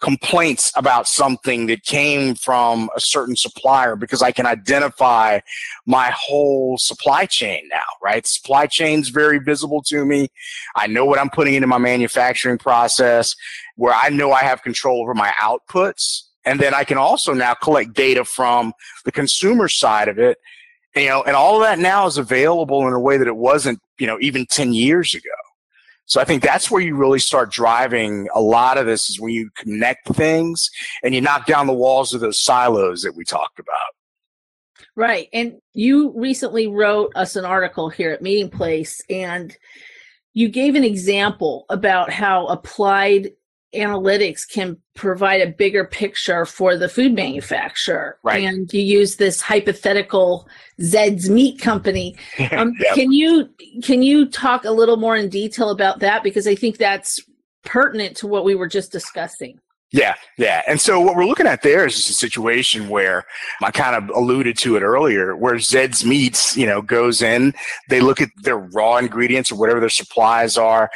complaints 0.00 0.72
about 0.76 1.06
something 1.06 1.66
that 1.66 1.84
came 1.84 2.34
from 2.34 2.88
a 2.96 3.00
certain 3.00 3.36
supplier 3.36 3.96
because 3.96 4.22
I 4.22 4.32
can 4.32 4.46
identify 4.46 5.40
my 5.86 6.10
whole 6.14 6.78
supply 6.78 7.26
chain 7.26 7.68
now, 7.70 7.78
right? 8.02 8.26
Supply 8.26 8.66
chain's 8.66 9.10
very 9.10 9.38
visible 9.38 9.82
to 9.88 10.04
me. 10.04 10.28
I 10.74 10.86
know 10.86 11.04
what 11.04 11.18
I'm 11.18 11.30
putting 11.30 11.54
into 11.54 11.66
my 11.66 11.78
manufacturing 11.78 12.58
process 12.58 13.36
where 13.76 13.94
I 13.94 14.08
know 14.08 14.32
I 14.32 14.40
have 14.40 14.62
control 14.62 15.02
over 15.02 15.14
my 15.14 15.32
outputs. 15.40 16.22
And 16.44 16.58
then 16.58 16.74
I 16.74 16.84
can 16.84 16.96
also 16.96 17.34
now 17.34 17.54
collect 17.54 17.92
data 17.92 18.24
from 18.24 18.72
the 19.04 19.12
consumer 19.12 19.68
side 19.68 20.08
of 20.08 20.18
it. 20.18 20.38
You 20.96 21.08
know, 21.08 21.22
and 21.22 21.36
all 21.36 21.56
of 21.56 21.62
that 21.62 21.78
now 21.78 22.06
is 22.06 22.18
available 22.18 22.86
in 22.88 22.92
a 22.92 22.98
way 22.98 23.16
that 23.16 23.28
it 23.28 23.36
wasn't, 23.36 23.78
you 23.98 24.06
know, 24.06 24.18
even 24.20 24.46
10 24.46 24.72
years 24.72 25.14
ago. 25.14 25.30
So 26.10 26.20
I 26.20 26.24
think 26.24 26.42
that's 26.42 26.72
where 26.72 26.82
you 26.82 26.96
really 26.96 27.20
start 27.20 27.52
driving 27.52 28.28
a 28.34 28.40
lot 28.40 28.78
of 28.78 28.84
this 28.84 29.08
is 29.08 29.20
when 29.20 29.32
you 29.32 29.48
connect 29.56 30.08
things 30.08 30.68
and 31.04 31.14
you 31.14 31.20
knock 31.20 31.46
down 31.46 31.68
the 31.68 31.72
walls 31.72 32.12
of 32.12 32.20
those 32.20 32.42
silos 32.42 33.02
that 33.02 33.14
we 33.14 33.24
talked 33.24 33.60
about. 33.60 33.76
Right. 34.96 35.28
And 35.32 35.60
you 35.72 36.12
recently 36.16 36.66
wrote 36.66 37.12
us 37.14 37.36
an 37.36 37.44
article 37.44 37.90
here 37.90 38.10
at 38.10 38.22
Meating 38.22 38.50
Place 38.50 39.00
and 39.08 39.56
you 40.32 40.48
gave 40.48 40.74
an 40.74 40.82
example 40.82 41.64
about 41.68 42.10
how 42.10 42.46
applied 42.46 43.30
analytics 43.74 44.48
can 44.48 44.76
provide 44.94 45.40
a 45.40 45.46
bigger 45.50 45.84
picture 45.84 46.44
for 46.44 46.76
the 46.76 46.88
food 46.88 47.14
manufacturer. 47.14 48.18
Right. 48.22 48.44
And 48.44 48.72
you 48.72 48.82
use 48.82 49.16
this 49.16 49.40
hypothetical 49.40 50.48
Zed's 50.80 51.30
Meat 51.30 51.60
Company. 51.60 52.16
Um, 52.52 52.72
yep. 52.80 52.94
Can 52.94 53.12
you 53.12 53.48
can 53.82 54.02
you 54.02 54.28
talk 54.28 54.64
a 54.64 54.70
little 54.72 54.96
more 54.96 55.14
in 55.14 55.28
detail 55.28 55.70
about 55.70 56.00
that 56.00 56.22
because 56.22 56.48
I 56.48 56.54
think 56.54 56.78
that's 56.78 57.20
pertinent 57.64 58.16
to 58.18 58.26
what 58.26 58.44
we 58.44 58.54
were 58.54 58.66
just 58.66 58.90
discussing. 58.90 59.60
Yeah, 59.92 60.14
yeah. 60.38 60.62
And 60.68 60.80
so 60.80 61.00
what 61.00 61.16
we're 61.16 61.26
looking 61.26 61.48
at 61.48 61.62
there 61.62 61.84
is 61.84 61.96
just 61.96 62.10
a 62.10 62.14
situation 62.14 62.88
where 62.88 63.24
I 63.60 63.72
kind 63.72 63.96
of 63.96 64.16
alluded 64.16 64.56
to 64.58 64.76
it 64.76 64.82
earlier, 64.82 65.34
where 65.34 65.58
Zed's 65.58 66.04
Meats, 66.04 66.56
you 66.56 66.64
know, 66.64 66.80
goes 66.80 67.22
in, 67.22 67.54
they 67.88 68.00
look 68.00 68.20
at 68.20 68.28
their 68.42 68.58
raw 68.58 68.98
ingredients 68.98 69.50
or 69.50 69.56
whatever 69.56 69.80
their 69.80 69.88
supplies 69.88 70.56
are 70.56 70.90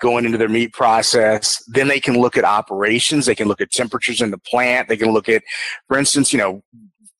going 0.00 0.24
into 0.24 0.38
their 0.38 0.48
meat 0.48 0.72
process. 0.72 1.60
Then 1.66 1.88
they 1.88 1.98
can 1.98 2.20
look 2.20 2.36
at 2.36 2.44
operations. 2.44 3.26
They 3.26 3.34
can 3.34 3.48
look 3.48 3.60
at 3.60 3.72
temperatures 3.72 4.20
in 4.20 4.30
the 4.30 4.38
plant. 4.38 4.88
They 4.88 4.96
can 4.96 5.12
look 5.12 5.28
at, 5.28 5.42
for 5.88 5.98
instance, 5.98 6.32
you 6.32 6.38
know, 6.38 6.62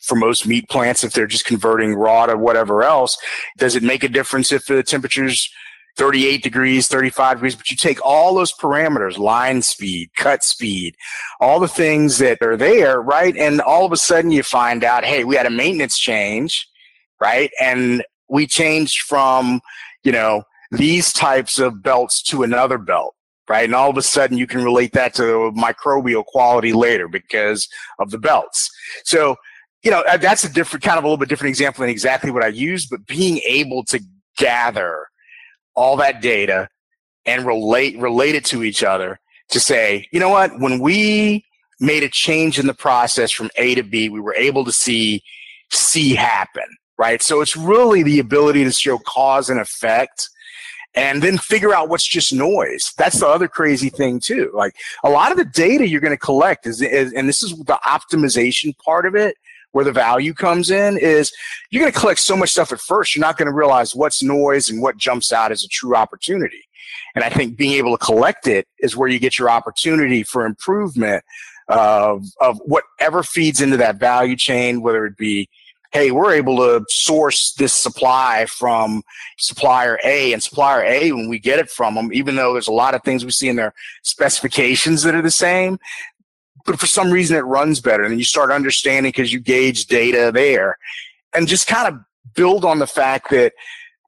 for 0.02 0.14
most 0.14 0.47
meat 0.47 0.68
plants, 0.68 1.02
if 1.02 1.12
they're 1.12 1.26
just 1.26 1.47
converting 1.47 1.95
raw 1.95 2.26
to 2.26 2.37
whatever 2.37 2.85
else, 2.85 3.18
does 3.59 3.75
it 3.75 3.83
make 3.83 4.04
a 4.04 4.09
difference 4.09 4.52
if 4.52 4.66
the 4.66 4.85
temperatures 4.85 5.50
38 5.96 6.42
degrees, 6.42 6.88
35 6.88 7.38
degrees, 7.38 7.54
but 7.54 7.70
you 7.70 7.76
take 7.76 8.04
all 8.04 8.34
those 8.34 8.52
parameters, 8.52 9.18
line 9.18 9.62
speed, 9.62 10.10
cut 10.16 10.44
speed, 10.44 10.94
all 11.40 11.58
the 11.58 11.68
things 11.68 12.18
that 12.18 12.42
are 12.42 12.56
there, 12.56 13.00
right? 13.00 13.36
And 13.36 13.60
all 13.60 13.86
of 13.86 13.92
a 13.92 13.96
sudden 13.96 14.30
you 14.30 14.42
find 14.42 14.84
out, 14.84 15.04
hey, 15.04 15.24
we 15.24 15.36
had 15.36 15.46
a 15.46 15.50
maintenance 15.50 15.98
change, 15.98 16.68
right? 17.20 17.50
And 17.60 18.04
we 18.28 18.46
changed 18.46 19.02
from, 19.02 19.60
you 20.04 20.12
know, 20.12 20.42
these 20.70 21.12
types 21.12 21.58
of 21.58 21.82
belts 21.82 22.22
to 22.24 22.42
another 22.42 22.76
belt, 22.76 23.14
right? 23.48 23.64
And 23.64 23.74
all 23.74 23.88
of 23.88 23.96
a 23.96 24.02
sudden 24.02 24.36
you 24.36 24.46
can 24.46 24.62
relate 24.62 24.92
that 24.92 25.14
to 25.14 25.52
microbial 25.56 26.24
quality 26.24 26.72
later 26.72 27.08
because 27.08 27.68
of 27.98 28.10
the 28.10 28.18
belts. 28.18 28.70
So, 29.04 29.36
you 29.82 29.90
know, 29.90 30.02
uh, 30.08 30.16
that's 30.16 30.44
a 30.44 30.52
different 30.52 30.84
kind 30.84 30.98
of 30.98 31.04
a 31.04 31.06
little 31.06 31.16
bit 31.16 31.28
different 31.28 31.50
example 31.50 31.82
than 31.82 31.90
exactly 31.90 32.30
what 32.30 32.42
I 32.42 32.48
used, 32.48 32.90
but 32.90 33.06
being 33.06 33.38
able 33.46 33.84
to 33.84 34.00
gather 34.36 35.05
all 35.76 35.97
that 35.97 36.21
data 36.21 36.68
and 37.25 37.47
relate 37.47 37.99
relate 37.99 38.35
it 38.35 38.45
to 38.47 38.64
each 38.64 38.83
other 38.83 39.21
to 39.50 39.61
say, 39.61 40.09
you 40.11 40.21
know 40.21 40.30
what, 40.30 40.59
when 40.59 40.80
we 40.80 41.45
made 41.78 42.02
a 42.02 42.09
change 42.09 42.59
in 42.59 42.66
the 42.66 42.75
process 42.75 43.30
from 43.30 43.50
A 43.56 43.75
to 43.75 43.83
B, 43.83 44.09
we 44.09 44.21
were 44.21 44.35
able 44.35 44.64
to 44.64 44.73
see 44.73 45.23
C 45.71 46.14
happen, 46.14 46.64
right? 46.99 47.23
So 47.23 47.40
it's 47.40 47.56
really 47.56 48.02
the 48.02 48.18
ability 48.18 48.64
to 48.64 48.73
show 48.73 48.99
cause 48.99 49.50
and 49.50 49.61
effect 49.61 50.28
and 50.95 51.23
then 51.23 51.37
figure 51.37 51.75
out 51.75 51.90
what's 51.90 52.06
just 52.06 52.33
noise. 52.33 52.92
That's 52.97 53.21
the 53.21 53.26
other 53.26 53.49
crazy 53.49 53.90
thing 53.90 54.18
too. 54.18 54.50
Like 54.54 54.75
a 55.04 55.11
lot 55.11 55.30
of 55.30 55.37
the 55.37 55.45
data 55.45 55.87
you're 55.87 56.00
going 56.00 56.12
to 56.12 56.16
collect 56.16 56.66
is, 56.66 56.80
is, 56.80 57.12
and 57.12 57.28
this 57.28 57.42
is 57.42 57.50
the 57.50 57.78
optimization 57.87 58.76
part 58.78 59.04
of 59.04 59.14
it, 59.14 59.37
where 59.76 59.85
the 59.85 59.92
value 59.92 60.33
comes 60.33 60.71
in 60.71 60.97
is 60.97 61.30
you're 61.68 61.83
going 61.83 61.92
to 61.92 61.99
collect 61.99 62.18
so 62.18 62.35
much 62.35 62.49
stuff 62.49 62.73
at 62.73 62.80
first, 62.80 63.14
you're 63.14 63.21
not 63.21 63.37
going 63.37 63.45
to 63.45 63.52
realize 63.52 63.95
what's 63.95 64.23
noise 64.23 64.71
and 64.71 64.80
what 64.80 64.97
jumps 64.97 65.33
out 65.33 65.52
as 65.52 65.62
a 65.62 65.68
true 65.68 65.95
opportunity. 65.95 66.62
And 67.14 67.23
I 67.23 67.28
think 67.28 67.59
being 67.59 67.75
able 67.75 67.95
to 67.95 68.02
collect 68.02 68.47
it 68.47 68.66
is 68.78 68.97
where 68.97 69.06
you 69.06 69.18
get 69.18 69.38
your 69.38 69.50
opportunity 69.50 70.23
for 70.23 70.47
improvement 70.47 71.23
of, 71.68 72.25
of 72.40 72.59
whatever 72.64 73.23
feeds 73.23 73.61
into 73.61 73.76
that 73.76 74.00
value 74.00 74.35
chain, 74.35 74.80
whether 74.80 75.04
it 75.04 75.18
be, 75.18 75.47
hey, 75.92 76.11
we're 76.11 76.33
able 76.33 76.56
to 76.56 76.83
source 76.88 77.52
this 77.52 77.75
supply 77.75 78.47
from 78.49 79.02
supplier 79.37 79.99
A 80.04 80.33
and 80.33 80.42
supplier 80.42 80.85
A 80.85 81.12
when 81.12 81.28
we 81.28 81.38
get 81.38 81.59
it 81.59 81.68
from 81.68 81.97
them, 81.97 82.14
even 82.14 82.35
though 82.35 82.54
there's 82.54 82.66
a 82.66 82.73
lot 82.73 82.95
of 82.95 83.02
things 83.02 83.26
we 83.26 83.30
see 83.30 83.50
in 83.50 83.56
their 83.56 83.75
specifications 84.02 85.02
that 85.02 85.14
are 85.14 85.21
the 85.21 85.30
same, 85.30 85.78
but 86.66 86.78
for 86.78 86.87
some 86.87 87.11
reason 87.11 87.37
it 87.37 87.40
runs 87.40 87.80
better. 87.80 88.02
And 88.02 88.18
you 88.18 88.25
start 88.25 88.50
understanding 88.50 89.11
because 89.11 89.32
you 89.32 89.40
gauge 89.40 89.87
data 89.87 90.30
there 90.32 90.78
and 91.35 91.49
just 91.49 91.66
kind 91.66 91.88
of 91.88 92.00
build 92.35 92.64
on 92.64 92.78
the 92.78 92.87
fact 92.87 93.30
that 93.30 93.52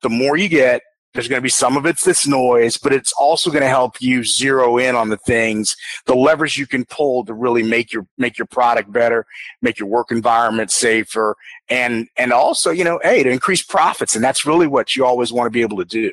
the 0.03 0.09
more 0.09 0.37
you 0.37 0.49
get, 0.49 0.83
there's 1.15 1.27
going 1.27 1.39
to 1.39 1.43
be 1.43 1.49
some 1.49 1.77
of 1.77 1.87
it's 1.87 2.05
this 2.05 2.27
noise, 2.27 2.77
but 2.77 2.93
it's 2.93 3.13
also 3.13 3.51
going 3.51 3.63
to 3.63 3.69
help 3.69 4.01
you 4.01 4.23
zero 4.23 4.79
in 4.79 4.95
on 4.95 5.09
the 5.09 5.17
things, 5.17 5.75
the 6.05 6.15
levers 6.15 6.57
you 6.57 6.67
can 6.67 6.85
pull 6.85 7.25
to 7.25 7.35
really 7.35 7.63
make 7.63 7.93
your 7.93 8.07
make 8.19 8.39
your 8.39 8.47
product 8.47 8.93
better, 8.93 9.27
make 9.63 9.79
your 9.79 9.89
work 9.89 10.11
environment 10.11 10.71
safer, 10.71 11.35
and 11.69 12.09
and 12.17 12.33
also, 12.33 12.71
you 12.71 12.85
know, 12.85 13.01
hey, 13.03 13.23
to 13.23 13.31
increase 13.31 13.63
profits. 13.63 14.15
And 14.15 14.23
that's 14.23 14.45
really 14.45 14.67
what 14.67 14.95
you 14.95 15.05
always 15.05 15.33
want 15.33 15.47
to 15.47 15.51
be 15.51 15.63
able 15.63 15.79
to 15.79 15.85
do. 15.85 16.13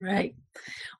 Right. 0.00 0.34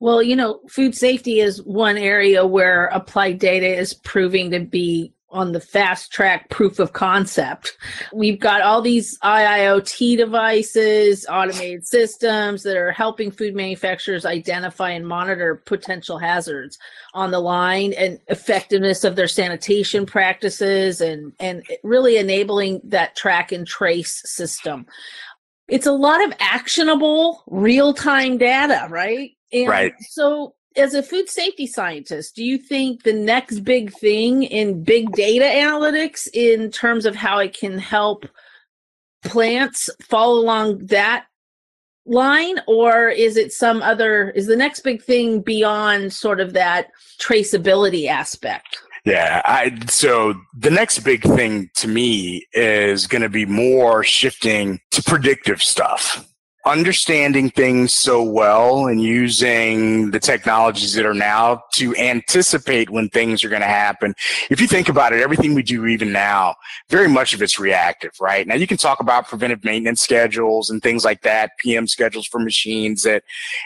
Well, 0.02 0.20
you 0.20 0.34
know, 0.34 0.58
food 0.68 0.96
safety 0.96 1.38
is 1.38 1.62
one 1.62 1.96
area 1.96 2.44
where 2.44 2.86
applied 2.86 3.38
data 3.38 3.68
is 3.68 3.94
proving 3.94 4.50
to 4.50 4.58
be 4.58 5.14
on 5.30 5.52
the 5.52 5.60
fast 5.60 6.10
track 6.10 6.50
proof 6.50 6.80
of 6.80 6.92
concept. 6.92 7.78
We've 8.12 8.40
got 8.40 8.62
all 8.62 8.82
these 8.82 9.16
IIoT 9.20 10.16
devices, 10.16 11.24
automated 11.30 11.86
systems 11.86 12.64
that 12.64 12.76
are 12.76 12.90
helping 12.90 13.30
food 13.30 13.54
manufacturers 13.54 14.26
identify 14.26 14.90
and 14.90 15.06
monitor 15.06 15.62
potential 15.66 16.18
hazards 16.18 16.78
on 17.14 17.30
the 17.30 17.38
line 17.38 17.92
and 17.92 18.18
effectiveness 18.26 19.04
of 19.04 19.14
their 19.14 19.28
sanitation 19.28 20.04
practices 20.04 21.00
and, 21.00 21.32
and 21.38 21.62
really 21.84 22.16
enabling 22.16 22.80
that 22.82 23.14
track 23.14 23.52
and 23.52 23.68
trace 23.68 24.20
system. 24.24 24.84
It's 25.68 25.86
a 25.86 25.92
lot 25.92 26.24
of 26.24 26.34
actionable 26.40 27.44
real 27.46 27.94
time 27.94 28.36
data, 28.36 28.88
right? 28.90 29.30
And 29.52 29.68
right. 29.68 29.94
So, 30.10 30.54
as 30.76 30.94
a 30.94 31.02
food 31.02 31.28
safety 31.28 31.66
scientist, 31.66 32.34
do 32.34 32.44
you 32.44 32.56
think 32.56 33.02
the 33.02 33.12
next 33.12 33.60
big 33.60 33.92
thing 33.92 34.42
in 34.44 34.82
big 34.82 35.12
data 35.12 35.44
analytics, 35.44 36.26
in 36.32 36.70
terms 36.70 37.04
of 37.04 37.14
how 37.14 37.38
it 37.38 37.54
can 37.54 37.78
help 37.78 38.24
plants 39.22 39.90
follow 40.00 40.40
along 40.40 40.86
that 40.86 41.26
line, 42.06 42.56
or 42.66 43.08
is 43.08 43.36
it 43.36 43.52
some 43.52 43.82
other? 43.82 44.30
Is 44.30 44.46
the 44.46 44.56
next 44.56 44.80
big 44.80 45.02
thing 45.02 45.40
beyond 45.40 46.12
sort 46.12 46.40
of 46.40 46.54
that 46.54 46.88
traceability 47.20 48.08
aspect? 48.08 48.78
Yeah, 49.04 49.42
I 49.44 49.78
so 49.88 50.34
the 50.56 50.70
next 50.70 51.00
big 51.00 51.22
thing 51.22 51.70
to 51.76 51.88
me 51.88 52.46
is 52.52 53.06
going 53.06 53.22
to 53.22 53.28
be 53.28 53.44
more 53.44 54.04
shifting 54.04 54.80
to 54.92 55.02
predictive 55.02 55.62
stuff 55.62 56.31
understanding 56.64 57.50
things 57.50 57.92
so 57.92 58.22
well 58.22 58.86
and 58.86 59.02
using 59.02 60.10
the 60.12 60.20
technologies 60.20 60.94
that 60.94 61.04
are 61.04 61.14
now 61.14 61.60
to 61.72 61.94
anticipate 61.96 62.88
when 62.88 63.08
things 63.08 63.42
are 63.42 63.48
going 63.48 63.62
to 63.62 63.66
happen. 63.66 64.14
If 64.48 64.60
you 64.60 64.68
think 64.68 64.88
about 64.88 65.12
it, 65.12 65.20
everything 65.20 65.54
we 65.54 65.64
do 65.64 65.86
even 65.86 66.12
now, 66.12 66.54
very 66.88 67.08
much 67.08 67.34
of 67.34 67.42
it's 67.42 67.58
reactive, 67.58 68.12
right? 68.20 68.46
Now 68.46 68.54
you 68.54 68.68
can 68.68 68.76
talk 68.76 69.00
about 69.00 69.26
preventive 69.28 69.64
maintenance 69.64 70.02
schedules 70.02 70.70
and 70.70 70.80
things 70.80 71.04
like 71.04 71.22
that, 71.22 71.50
PM 71.58 71.88
schedules 71.88 72.26
for 72.26 72.38
machines 72.38 73.02
that, 73.02 73.24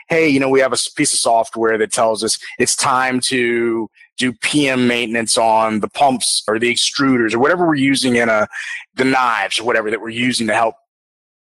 hey, 0.08 0.26
you 0.26 0.40
know, 0.40 0.48
we 0.48 0.60
have 0.60 0.72
a 0.72 0.78
piece 0.96 1.12
of 1.12 1.18
software 1.18 1.76
that 1.76 1.92
tells 1.92 2.24
us 2.24 2.38
it's 2.58 2.74
time 2.74 3.20
to 3.20 3.90
do 4.16 4.32
PM 4.32 4.88
maintenance 4.88 5.36
on 5.36 5.80
the 5.80 5.88
pumps 5.88 6.42
or 6.48 6.58
the 6.58 6.72
extruders 6.72 7.34
or 7.34 7.38
whatever 7.38 7.66
we're 7.66 7.74
using 7.74 8.16
in 8.16 8.30
a, 8.30 8.48
the 8.94 9.04
knives 9.04 9.58
or 9.58 9.64
whatever 9.64 9.90
that 9.90 10.00
we're 10.00 10.08
using 10.08 10.46
to 10.46 10.54
help 10.54 10.76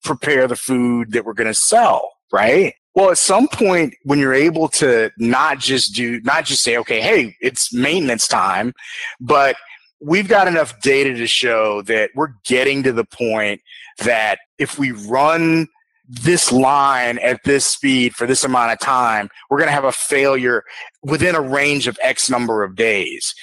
prepare 0.04 0.48
the 0.48 0.56
food 0.56 1.12
that 1.12 1.26
we're 1.26 1.34
going 1.34 1.48
to 1.48 1.54
sell, 1.54 2.12
right? 2.32 2.74
Well, 2.94 3.12
at 3.12 3.18
some 3.18 3.48
point, 3.48 3.94
when 4.04 4.20
you're 4.20 4.34
able 4.34 4.68
to 4.70 5.12
not 5.18 5.60
just 5.60 5.96
do, 5.96 6.20
not 6.22 6.46
just 6.46 6.64
say, 6.64 6.78
okay, 6.78 7.02
hey, 7.02 7.36
it's 7.42 7.74
maintenance 7.74 8.28
time, 8.28 8.74
but 9.20 9.56
we've 10.02 10.28
got 10.28 10.48
enough 10.48 10.80
data 10.82 11.14
to 11.14 11.28
show 11.28 11.82
that 11.84 12.10
we're 12.16 12.34
getting 12.44 12.84
to 12.84 12.92
the 12.92 13.06
point 13.06 13.62
that 14.00 14.40
if 14.58 14.78
we 14.78 14.92
run 14.92 15.68
this 16.10 16.52
line 16.52 17.18
at 17.20 17.42
this 17.46 17.66
speed 17.66 18.14
for 18.14 18.28
this 18.28 18.44
amount 18.44 18.74
of 18.74 18.80
time, 18.80 19.30
we're 19.50 19.58
going 19.58 19.70
to 19.70 19.74
have 19.74 19.86
a 19.86 19.92
failure 19.94 20.64
within 21.04 21.36
a 21.36 21.42
range 21.42 21.88
of 21.88 21.98
X 22.04 22.30
number 22.30 22.64
of 22.64 22.76
days. 22.76 23.34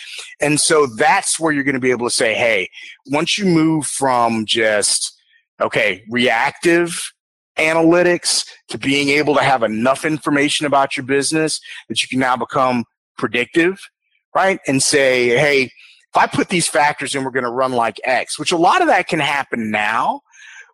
And 0.40 0.60
so 0.60 0.86
that's 0.86 1.40
where 1.40 1.52
you're 1.52 1.64
going 1.64 1.74
to 1.74 1.80
be 1.80 1.90
able 1.90 2.06
to 2.06 2.14
say, 2.14 2.34
hey, 2.34 2.68
once 3.06 3.38
you 3.38 3.46
move 3.46 3.86
from 3.86 4.44
just, 4.44 5.17
okay, 5.60 6.04
reactive 6.10 7.12
analytics 7.58 8.46
to 8.68 8.78
being 8.78 9.08
able 9.08 9.34
to 9.34 9.42
have 9.42 9.62
enough 9.62 10.04
information 10.04 10.66
about 10.66 10.96
your 10.96 11.04
business 11.04 11.60
that 11.88 12.02
you 12.02 12.08
can 12.08 12.20
now 12.20 12.36
become 12.36 12.84
predictive, 13.16 13.80
right? 14.34 14.60
And 14.66 14.82
say, 14.82 15.30
hey, 15.30 15.64
if 15.64 16.16
I 16.16 16.26
put 16.26 16.48
these 16.48 16.68
factors 16.68 17.14
in, 17.14 17.24
we're 17.24 17.30
going 17.30 17.44
to 17.44 17.50
run 17.50 17.72
like 17.72 18.00
X, 18.04 18.38
which 18.38 18.52
a 18.52 18.56
lot 18.56 18.80
of 18.80 18.88
that 18.88 19.08
can 19.08 19.18
happen 19.18 19.70
now. 19.70 20.20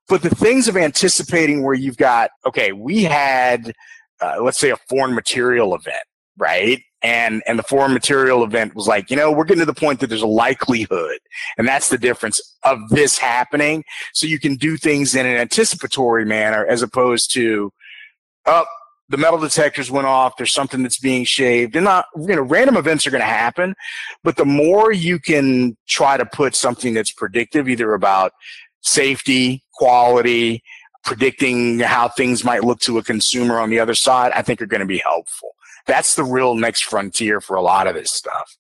But 0.09 0.23
the 0.23 0.31
things 0.31 0.69
of 0.69 0.77
anticipating 0.77 1.63
where 1.63 1.75
you've 1.75 1.97
got, 1.97 2.31
okay, 2.47 2.73
we 2.73 3.05
had, 3.05 3.73
uh, 4.21 4.37
let's 4.43 4.59
say, 4.59 4.71
a 4.71 4.77
foreign 4.89 5.15
material 5.15 5.75
event, 5.75 6.05
right? 6.37 6.83
And 7.05 7.43
and 7.47 7.59
the 7.59 7.63
foreign 7.63 7.93
material 7.93 8.43
event 8.43 8.75
was 8.75 8.89
like, 8.89 9.11
you 9.11 9.17
know, 9.17 9.31
we're 9.31 9.45
getting 9.45 9.61
to 9.61 9.67
the 9.67 9.75
point 9.75 10.01
that 10.01 10.07
there's 10.07 10.23
a 10.23 10.27
likelihood, 10.27 11.19
and 11.59 11.69
that's 11.69 11.91
the 11.91 11.99
difference 11.99 12.41
of 12.63 12.79
this 12.89 13.19
happening. 13.19 13.85
So 14.15 14.27
you 14.27 14.41
can 14.41 14.57
do 14.57 14.79
things 14.79 15.15
in 15.15 15.27
an 15.27 15.37
anticipatory 15.37 16.25
manner 16.25 16.65
as 16.65 16.81
opposed 16.81 17.31
to, 17.35 17.71
oh, 18.47 18.65
the 19.11 19.19
metal 19.19 19.39
detectors 19.39 19.91
went 19.91 20.07
off. 20.07 20.39
There's 20.39 20.55
something 20.55 20.83
that's 20.83 20.99
being 20.99 21.25
shaved, 21.25 21.77
and 21.77 21.85
not 21.85 22.07
you 22.17 22.35
know, 22.35 22.43
random 22.43 22.79
events 22.79 23.07
are 23.07 23.11
going 23.11 23.21
to 23.21 23.27
happen. 23.27 23.75
But 24.23 24.37
the 24.37 24.47
more 24.47 24.91
you 24.91 25.19
can 25.19 25.77
try 25.87 26.17
to 26.17 26.25
put 26.25 26.55
something 26.55 26.95
that's 26.95 27.13
predictive, 27.13 27.69
either 27.69 27.93
about 27.93 28.33
safety, 28.81 29.63
quality, 29.75 30.63
predicting 31.05 31.81
how 31.81 32.09
things 32.09 32.45
might 32.45 32.65
look 32.65 32.81
to 32.81 32.97
a 32.97 33.03
consumer 33.03 33.61
on 33.61 33.69
the 33.69 33.79
other 33.79 33.95
side, 33.95 34.33
I 34.35 34.41
think 34.41 34.63
are 34.63 34.67
going 34.67 34.81
to 34.81 34.87
be 34.87 34.99
helpful. 34.99 35.54
That's 35.87 36.15
the 36.15 36.25
real 36.25 36.55
next 36.55 36.85
frontier 36.85 37.41
for 37.41 37.57
a 37.57 37.63
lot 37.63 37.87
of 37.87 37.95
this 37.95 38.13
stuff. 38.13 38.57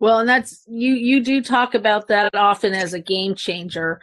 Well, 0.00 0.20
and 0.20 0.28
that's 0.28 0.64
you 0.68 0.94
you 0.94 1.22
do 1.22 1.42
talk 1.42 1.74
about 1.74 2.08
that 2.08 2.34
often 2.34 2.74
as 2.74 2.94
a 2.94 3.00
game 3.00 3.34
changer. 3.34 4.00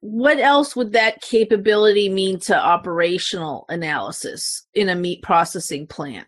What 0.00 0.38
else 0.38 0.74
would 0.74 0.92
that 0.92 1.20
capability 1.20 2.08
mean 2.08 2.38
to 2.40 2.56
operational 2.56 3.64
analysis 3.68 4.66
in 4.74 4.88
a 4.88 4.96
meat 4.96 5.22
processing 5.22 5.86
plant? 5.86 6.26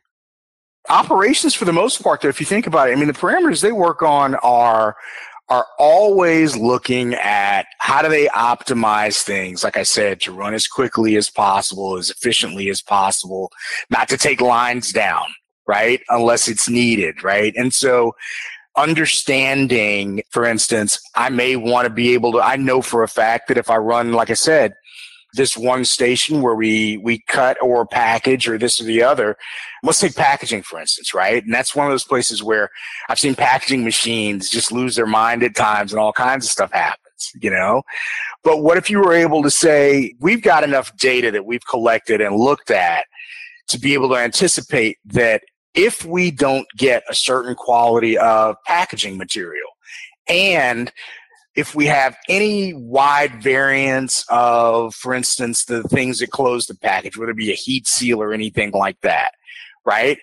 Operations 0.88 1.54
for 1.54 1.64
the 1.64 1.72
most 1.72 2.02
part, 2.02 2.20
though, 2.20 2.28
if 2.28 2.40
you 2.40 2.46
think 2.46 2.66
about 2.66 2.88
it, 2.88 2.92
I 2.92 2.94
mean 2.96 3.06
the 3.06 3.14
parameters 3.14 3.62
they 3.62 3.72
work 3.72 4.02
on 4.02 4.34
are 4.36 4.96
are 5.48 5.66
always 5.78 6.56
looking 6.56 7.14
at 7.14 7.66
how 7.78 8.02
do 8.02 8.08
they 8.08 8.26
optimize 8.28 9.22
things, 9.22 9.62
like 9.62 9.76
I 9.76 9.82
said, 9.82 10.20
to 10.22 10.32
run 10.32 10.54
as 10.54 10.66
quickly 10.66 11.16
as 11.16 11.30
possible, 11.30 11.98
as 11.98 12.10
efficiently 12.10 12.70
as 12.70 12.80
possible, 12.80 13.52
not 13.90 14.08
to 14.08 14.16
take 14.16 14.40
lines 14.40 14.92
down, 14.92 15.26
right? 15.66 16.00
Unless 16.08 16.48
it's 16.48 16.68
needed, 16.68 17.22
right? 17.22 17.52
And 17.56 17.74
so 17.74 18.14
understanding, 18.76 20.22
for 20.30 20.44
instance, 20.44 20.98
I 21.14 21.28
may 21.28 21.56
want 21.56 21.86
to 21.86 21.90
be 21.90 22.14
able 22.14 22.32
to, 22.32 22.40
I 22.40 22.56
know 22.56 22.82
for 22.82 23.02
a 23.02 23.08
fact 23.08 23.48
that 23.48 23.58
if 23.58 23.70
I 23.70 23.76
run, 23.76 24.12
like 24.12 24.30
I 24.30 24.34
said, 24.34 24.74
this 25.34 25.56
one 25.56 25.84
station 25.84 26.42
where 26.42 26.54
we 26.54 26.96
we 26.98 27.20
cut 27.26 27.56
or 27.60 27.86
package 27.86 28.48
or 28.48 28.58
this 28.58 28.80
or 28.80 28.84
the 28.84 29.02
other. 29.02 29.36
Let's 29.82 30.00
take 30.00 30.14
packaging 30.14 30.62
for 30.62 30.80
instance, 30.80 31.12
right? 31.14 31.42
And 31.42 31.52
that's 31.52 31.74
one 31.74 31.86
of 31.86 31.92
those 31.92 32.04
places 32.04 32.42
where 32.42 32.70
I've 33.08 33.18
seen 33.18 33.34
packaging 33.34 33.84
machines 33.84 34.48
just 34.48 34.72
lose 34.72 34.96
their 34.96 35.06
mind 35.06 35.42
at 35.42 35.54
times 35.54 35.92
and 35.92 36.00
all 36.00 36.12
kinds 36.12 36.46
of 36.46 36.50
stuff 36.50 36.72
happens, 36.72 37.32
you 37.40 37.50
know? 37.50 37.82
But 38.42 38.62
what 38.62 38.76
if 38.76 38.90
you 38.90 38.98
were 38.98 39.14
able 39.14 39.42
to 39.42 39.50
say, 39.50 40.14
we've 40.20 40.42
got 40.42 40.64
enough 40.64 40.96
data 40.96 41.30
that 41.30 41.46
we've 41.46 41.66
collected 41.66 42.20
and 42.20 42.36
looked 42.36 42.70
at 42.70 43.04
to 43.68 43.78
be 43.78 43.94
able 43.94 44.08
to 44.10 44.16
anticipate 44.16 44.98
that 45.04 45.42
if 45.74 46.04
we 46.04 46.30
don't 46.30 46.66
get 46.76 47.02
a 47.08 47.14
certain 47.14 47.54
quality 47.54 48.16
of 48.16 48.56
packaging 48.66 49.16
material 49.16 49.68
and 50.28 50.92
if 51.56 51.74
we 51.74 51.86
have 51.86 52.16
any 52.28 52.74
wide 52.74 53.42
variance 53.42 54.24
of, 54.28 54.94
for 54.94 55.14
instance, 55.14 55.64
the 55.64 55.82
things 55.84 56.18
that 56.18 56.30
close 56.30 56.66
the 56.66 56.74
package, 56.74 57.16
whether 57.16 57.30
it 57.30 57.36
be 57.36 57.52
a 57.52 57.56
heat 57.56 57.86
seal 57.86 58.20
or 58.20 58.32
anything 58.32 58.72
like 58.72 59.00
that, 59.02 59.32
right? 59.84 60.18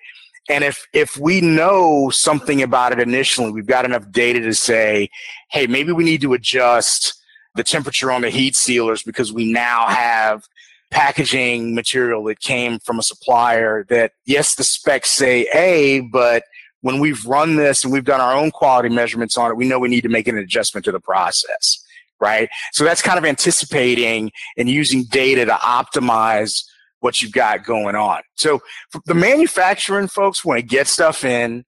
And 0.49 0.63
if 0.63 0.85
if 0.93 1.17
we 1.17 1.39
know 1.39 2.09
something 2.09 2.61
about 2.61 2.91
it 2.91 2.99
initially, 2.99 3.51
we've 3.51 3.65
got 3.65 3.85
enough 3.85 4.11
data 4.11 4.41
to 4.41 4.53
say, 4.53 5.09
hey, 5.49 5.67
maybe 5.67 5.91
we 5.91 6.03
need 6.03 6.21
to 6.21 6.33
adjust 6.33 7.13
the 7.55 7.63
temperature 7.63 8.11
on 8.11 8.21
the 8.21 8.29
heat 8.29 8.55
sealers 8.55 9.03
because 9.03 9.31
we 9.31 9.51
now 9.51 9.87
have 9.87 10.47
packaging 10.89 11.73
material 11.73 12.23
that 12.25 12.39
came 12.39 12.79
from 12.79 12.99
a 12.99 13.03
supplier 13.03 13.85
that 13.89 14.11
yes, 14.25 14.55
the 14.55 14.63
specs 14.63 15.11
say 15.11 15.47
A, 15.53 16.01
but 16.01 16.43
when 16.81 16.99
we've 16.99 17.25
run 17.25 17.55
this 17.55 17.83
and 17.83 17.93
we've 17.93 18.03
done 18.03 18.21
our 18.21 18.35
own 18.35 18.51
quality 18.51 18.89
measurements 18.89 19.37
on 19.37 19.51
it, 19.51 19.57
we 19.57 19.67
know 19.67 19.79
we 19.79 19.89
need 19.89 20.01
to 20.01 20.09
make 20.09 20.27
an 20.27 20.37
adjustment 20.37 20.85
to 20.85 20.91
the 20.91 20.99
process, 20.99 21.83
right? 22.19 22.49
So 22.73 22.83
that's 22.83 23.01
kind 23.01 23.17
of 23.17 23.25
anticipating 23.25 24.31
and 24.57 24.69
using 24.69 25.05
data 25.05 25.45
to 25.45 25.53
optimize 25.53 26.63
what 26.99 27.21
you've 27.21 27.31
got 27.31 27.63
going 27.63 27.95
on. 27.95 28.21
So 28.35 28.61
the 29.05 29.13
manufacturing 29.13 30.07
folks 30.07 30.45
want 30.45 30.59
to 30.59 30.65
get 30.65 30.87
stuff 30.87 31.23
in 31.23 31.65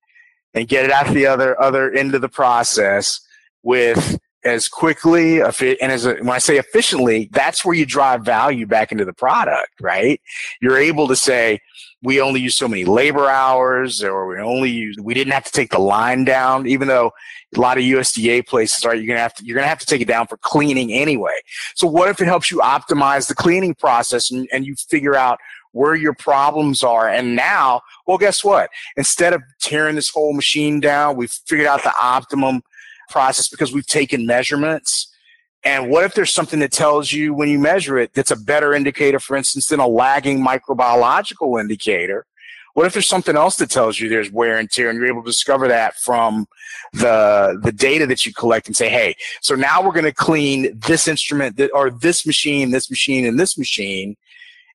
and 0.54 0.67
get 0.67 0.86
it 0.86 0.91
out 0.91 1.12
the 1.13 1.26
other 1.26 1.60
other 1.60 1.91
end 1.91 2.13
of 2.15 2.21
the 2.21 2.30
process 2.30 3.19
with 3.63 4.19
as 4.45 4.67
quickly 4.67 5.41
and 5.41 5.91
as 5.91 6.06
when 6.06 6.30
I 6.30 6.38
say 6.38 6.58
efficiently, 6.58 7.30
that's 7.32 7.63
where 7.63 7.76
you 7.76 7.86
drive 7.86 8.26
value 8.26 8.67
back 8.67 8.91
into 8.91 9.06
the 9.06 9.13
product, 9.13 9.69
right? 9.82 10.19
You're 10.62 10.78
able 10.78 11.08
to 11.08 11.15
say, 11.15 11.60
we 12.04 12.20
only 12.20 12.42
use 12.42 12.56
so 12.56 12.68
many 12.68 12.84
labor 12.84 13.30
hours 13.30 14.04
or 14.04 14.28
we 14.28 14.38
only 14.38 14.70
use 14.70 14.98
we 15.02 15.13
didn't 15.13 15.34
have 15.34 15.46
to 15.46 15.52
take 15.52 15.72
the 15.72 15.80
line 15.80 16.26
down 16.26 16.68
even 16.68 16.88
though 16.88 17.12
a 17.56 17.60
lot 17.60 17.78
of 17.78 17.84
USDA 17.84 18.46
places 18.46 18.84
are 18.84 18.94
you're 18.94 19.08
gonna 19.08 19.20
have 19.20 19.34
to 19.36 19.46
you're 19.46 19.56
gonna 19.56 19.68
have 19.68 19.80
to 19.80 19.86
take 19.86 20.02
it 20.02 20.08
down 20.08 20.28
for 20.28 20.38
cleaning 20.38 20.92
anyway. 20.92 21.36
So 21.76 21.88
what 21.88 22.10
if 22.10 22.22
it 22.22 22.26
helps 22.26 22.52
you 22.52 22.60
optimize 22.60 23.28
the 23.28 23.36
cleaning 23.36 23.74
process 23.76 24.32
and, 24.32 24.48
and 24.52 24.66
you 24.66 24.76
figure 24.76 25.16
out 25.16 25.39
where 25.72 25.96
your 25.96 26.13
problems 26.13 26.84
are? 26.84 27.08
And 27.08 27.36
now 27.36 27.82
well 28.06 28.18
guess 28.18 28.44
what? 28.44 28.70
Instead 28.98 29.34
of 29.34 29.42
tearing 29.62 29.96
this 29.96 30.10
whole 30.10 30.34
machine 30.34 30.80
down 30.80 31.16
we've 31.16 31.32
figured 31.48 31.68
out 31.68 31.84
the 31.84 31.94
optimum 32.02 32.63
process 33.10 33.48
because 33.48 33.72
we've 33.72 33.88
taken 33.88 34.26
measurements 34.26 35.12
and 35.63 35.89
what 35.89 36.04
if 36.04 36.13
there's 36.13 36.34
something 36.34 36.60
that 36.60 36.71
tells 36.71 37.12
you 37.12 37.34
when 37.34 37.49
you 37.49 37.58
measure 37.58 37.97
it 37.97 38.13
that's 38.13 38.32
a 38.32 38.36
better 38.36 38.73
indicator, 38.73 39.19
for 39.19 39.38
instance, 39.38 39.67
than 39.67 39.80
a 39.80 39.88
lagging 39.88 40.43
microbiological 40.43 41.60
indicator? 41.60 42.26
What 42.73 42.88
if 42.88 42.93
there's 42.93 43.08
something 43.08 43.38
else 43.38 43.58
that 43.58 43.69
tells 43.69 43.99
you 43.99 44.10
there's 44.10 44.32
wear 44.32 44.58
and 44.58 44.69
tear 44.69 44.89
and 44.89 44.97
you're 44.97 45.08
able 45.08 45.21
to 45.21 45.30
discover 45.30 45.67
that 45.67 45.95
from 45.97 46.47
the 46.91 47.60
the 47.62 47.71
data 47.71 48.08
that 48.08 48.26
you 48.26 48.34
collect 48.34 48.67
and 48.67 48.76
say, 48.76 48.89
hey, 48.89 49.15
so 49.41 49.56
now 49.56 49.82
we're 49.82 49.93
going 49.93 50.06
to 50.06 50.13
clean 50.13 50.78
this 50.80 51.08
instrument 51.08 51.58
that, 51.58 51.71
or 51.73 51.91
this 51.91 52.26
machine, 52.26 52.71
this 52.71 52.89
machine, 52.89 53.26
and 53.26 53.39
this 53.39 53.58
machine, 53.58 54.17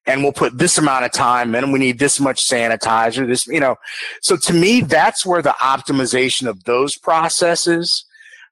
and 0.07 0.23
we'll 0.23 0.33
put 0.33 0.59
this 0.59 0.79
amount 0.79 1.05
of 1.05 1.13
time 1.13 1.55
and 1.55 1.73
we 1.73 1.79
need 1.79 1.99
this 1.99 2.19
much 2.19 2.45
sanitizer, 2.45 3.27
this, 3.27 3.47
you 3.47 3.61
know. 3.61 3.77
So 4.23 4.37
to 4.37 4.53
me, 4.53 4.81
that's 4.81 5.27
where 5.27 5.43
the 5.43 5.55
optimization 5.61 6.47
of 6.49 6.65
those 6.65 6.97
processes 6.97 8.05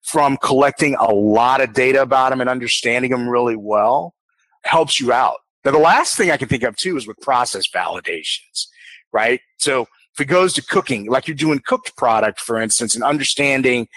from 0.06 0.36
collecting 0.36 0.94
a 1.00 1.12
lot 1.12 1.60
of 1.60 1.72
data 1.72 2.00
about 2.00 2.30
them 2.30 2.40
and 2.40 2.48
understanding 2.48 3.10
them 3.10 3.28
really 3.28 3.56
well 3.56 4.14
helps 4.62 5.00
you 5.00 5.12
out. 5.12 5.36
Now, 5.64 5.72
the 5.72 5.78
last 5.78 6.16
thing 6.16 6.30
I 6.30 6.36
can 6.36 6.48
think 6.48 6.62
of 6.62 6.76
too 6.76 6.96
is 6.96 7.08
with 7.08 7.18
process 7.18 7.68
validations, 7.68 8.68
right? 9.12 9.40
So 9.58 9.82
if 10.14 10.20
it 10.20 10.26
goes 10.26 10.52
to 10.54 10.62
cooking, 10.62 11.06
like 11.10 11.26
you're 11.26 11.36
doing 11.36 11.60
cooked 11.66 11.96
product, 11.96 12.40
for 12.40 12.60
instance, 12.60 12.94
and 12.94 13.02
understanding 13.02 13.88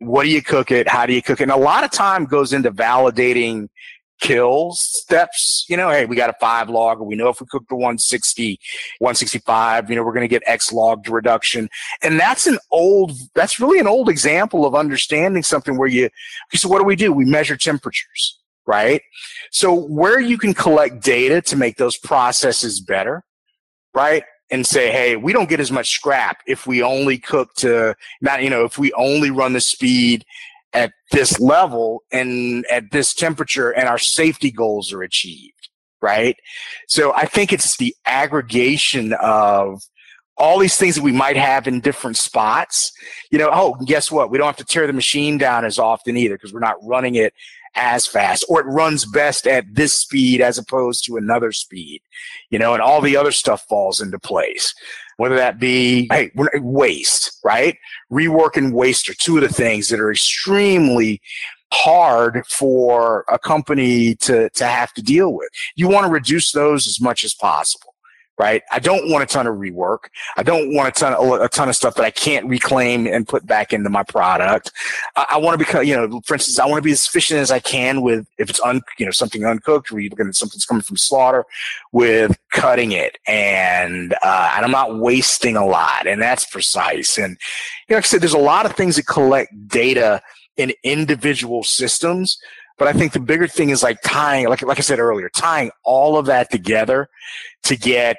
what 0.00 0.24
do 0.24 0.28
you 0.28 0.42
cook 0.42 0.70
it, 0.70 0.86
how 0.86 1.06
do 1.06 1.14
you 1.14 1.22
cook 1.22 1.40
it, 1.40 1.44
and 1.44 1.52
a 1.52 1.56
lot 1.56 1.82
of 1.82 1.90
time 1.90 2.26
goes 2.26 2.52
into 2.52 2.70
validating 2.70 3.68
kills 4.24 4.80
steps. 4.80 5.66
You 5.68 5.76
know, 5.76 5.90
hey, 5.90 6.06
we 6.06 6.16
got 6.16 6.30
a 6.30 6.34
five 6.40 6.70
log, 6.70 6.98
we 7.00 7.14
know 7.14 7.28
if 7.28 7.40
we 7.40 7.46
cook 7.46 7.64
the 7.68 7.74
160, 7.74 8.58
165, 8.98 9.90
you 9.90 9.96
know, 9.96 10.02
we're 10.02 10.14
going 10.14 10.22
to 10.22 10.28
get 10.28 10.42
X 10.46 10.72
logged 10.72 11.08
reduction. 11.08 11.68
And 12.02 12.18
that's 12.18 12.46
an 12.46 12.58
old, 12.72 13.12
that's 13.34 13.60
really 13.60 13.78
an 13.78 13.86
old 13.86 14.08
example 14.08 14.64
of 14.64 14.74
understanding 14.74 15.42
something 15.42 15.76
where 15.76 15.88
you, 15.88 16.08
so 16.54 16.68
what 16.68 16.78
do 16.78 16.84
we 16.84 16.96
do? 16.96 17.12
We 17.12 17.26
measure 17.26 17.56
temperatures, 17.56 18.38
right? 18.66 19.02
So 19.50 19.74
where 19.74 20.18
you 20.18 20.38
can 20.38 20.54
collect 20.54 21.02
data 21.02 21.42
to 21.42 21.56
make 21.56 21.76
those 21.76 21.98
processes 21.98 22.80
better, 22.80 23.22
right? 23.94 24.24
and 24.50 24.66
say, 24.66 24.92
hey, 24.92 25.16
we 25.16 25.32
don't 25.32 25.48
get 25.48 25.58
as 25.58 25.72
much 25.72 25.90
scrap 25.90 26.36
if 26.46 26.66
we 26.66 26.82
only 26.82 27.16
cook 27.16 27.54
to 27.54 27.96
not, 28.20 28.42
you 28.42 28.50
know, 28.50 28.64
if 28.64 28.78
we 28.78 28.92
only 28.92 29.30
run 29.30 29.54
the 29.54 29.60
speed 29.60 30.24
at 30.74 30.92
this 31.12 31.40
level 31.40 32.02
and 32.12 32.66
at 32.66 32.90
this 32.90 33.14
temperature 33.14 33.70
and 33.70 33.88
our 33.88 33.98
safety 33.98 34.50
goals 34.50 34.92
are 34.92 35.02
achieved, 35.02 35.68
right? 36.02 36.36
So 36.88 37.14
I 37.14 37.26
think 37.26 37.52
it's 37.52 37.76
the 37.76 37.94
aggregation 38.04 39.14
of 39.14 39.80
all 40.36 40.58
these 40.58 40.76
things 40.76 40.96
that 40.96 41.04
we 41.04 41.12
might 41.12 41.36
have 41.36 41.68
in 41.68 41.80
different 41.80 42.16
spots. 42.16 42.92
You 43.30 43.38
know, 43.38 43.50
oh, 43.52 43.76
guess 43.86 44.10
what? 44.10 44.30
We 44.30 44.38
don't 44.38 44.48
have 44.48 44.56
to 44.56 44.64
tear 44.64 44.86
the 44.86 44.92
machine 44.92 45.38
down 45.38 45.64
as 45.64 45.78
often 45.78 46.16
either 46.16 46.34
because 46.34 46.52
we're 46.52 46.60
not 46.60 46.76
running 46.82 47.14
it 47.14 47.32
as 47.76 48.06
fast 48.06 48.44
or 48.48 48.60
it 48.60 48.66
runs 48.66 49.04
best 49.04 49.46
at 49.46 49.64
this 49.72 49.92
speed 49.92 50.40
as 50.40 50.58
opposed 50.58 51.04
to 51.04 51.16
another 51.16 51.52
speed, 51.52 52.00
you 52.50 52.58
know, 52.58 52.72
and 52.72 52.82
all 52.82 53.00
the 53.00 53.16
other 53.16 53.32
stuff 53.32 53.64
falls 53.68 54.00
into 54.00 54.18
place. 54.18 54.74
Whether 55.16 55.36
that 55.36 55.58
be, 55.58 56.08
hey, 56.10 56.30
waste, 56.34 57.38
right? 57.44 57.76
Rework 58.12 58.56
and 58.56 58.74
waste 58.74 59.08
are 59.08 59.14
two 59.14 59.36
of 59.36 59.42
the 59.42 59.48
things 59.48 59.88
that 59.88 60.00
are 60.00 60.10
extremely 60.10 61.20
hard 61.72 62.44
for 62.46 63.24
a 63.28 63.38
company 63.38 64.14
to, 64.16 64.48
to 64.50 64.64
have 64.64 64.92
to 64.94 65.02
deal 65.02 65.32
with. 65.32 65.48
You 65.76 65.88
want 65.88 66.06
to 66.06 66.12
reduce 66.12 66.52
those 66.52 66.86
as 66.86 67.00
much 67.00 67.24
as 67.24 67.34
possible 67.34 67.93
right? 68.38 68.62
I 68.72 68.78
don't 68.80 69.10
want 69.10 69.22
a 69.22 69.26
ton 69.26 69.46
of 69.46 69.56
rework. 69.56 70.06
I 70.36 70.42
don't 70.42 70.74
want 70.74 70.88
a 70.88 70.92
ton 70.92 71.14
of, 71.14 71.40
a 71.40 71.48
ton 71.48 71.68
of 71.68 71.76
stuff 71.76 71.94
that 71.94 72.04
I 72.04 72.10
can't 72.10 72.46
reclaim 72.46 73.06
and 73.06 73.26
put 73.26 73.46
back 73.46 73.72
into 73.72 73.90
my 73.90 74.02
product. 74.02 74.72
I, 75.16 75.26
I 75.30 75.36
want 75.38 75.58
to 75.58 75.64
become, 75.64 75.84
you 75.84 75.94
know, 75.94 76.20
for 76.24 76.34
instance, 76.34 76.58
I 76.58 76.66
want 76.66 76.78
to 76.78 76.84
be 76.84 76.92
as 76.92 77.06
efficient 77.06 77.40
as 77.40 77.50
I 77.50 77.60
can 77.60 78.02
with 78.02 78.26
if 78.38 78.50
it's 78.50 78.60
un, 78.60 78.80
you 78.98 79.06
know, 79.06 79.12
something 79.12 79.44
uncooked 79.44 79.92
or 79.92 80.00
looking 80.00 80.28
at 80.28 80.34
something's 80.34 80.66
coming 80.66 80.82
from 80.82 80.96
slaughter 80.96 81.44
with 81.92 82.36
cutting 82.52 82.92
it 82.92 83.18
and, 83.28 84.14
uh, 84.22 84.52
and 84.56 84.64
I'm 84.64 84.72
not 84.72 84.98
wasting 84.98 85.56
a 85.56 85.64
lot 85.64 86.06
and 86.06 86.20
that's 86.20 86.44
precise. 86.44 87.18
And, 87.18 87.36
you 87.88 87.94
know, 87.94 87.96
like 87.96 88.04
I 88.04 88.08
said, 88.08 88.20
there's 88.20 88.34
a 88.34 88.38
lot 88.38 88.66
of 88.66 88.74
things 88.74 88.96
that 88.96 89.06
collect 89.06 89.52
data 89.68 90.20
in 90.56 90.72
individual 90.82 91.64
systems 91.64 92.38
but 92.78 92.88
I 92.88 92.92
think 92.92 93.12
the 93.12 93.20
bigger 93.20 93.46
thing 93.46 93.70
is 93.70 93.82
like 93.82 93.98
tying, 94.02 94.48
like, 94.48 94.62
like 94.62 94.78
I 94.78 94.82
said 94.82 94.98
earlier, 94.98 95.28
tying 95.28 95.70
all 95.84 96.16
of 96.16 96.26
that 96.26 96.50
together 96.50 97.08
to 97.64 97.76
get 97.76 98.16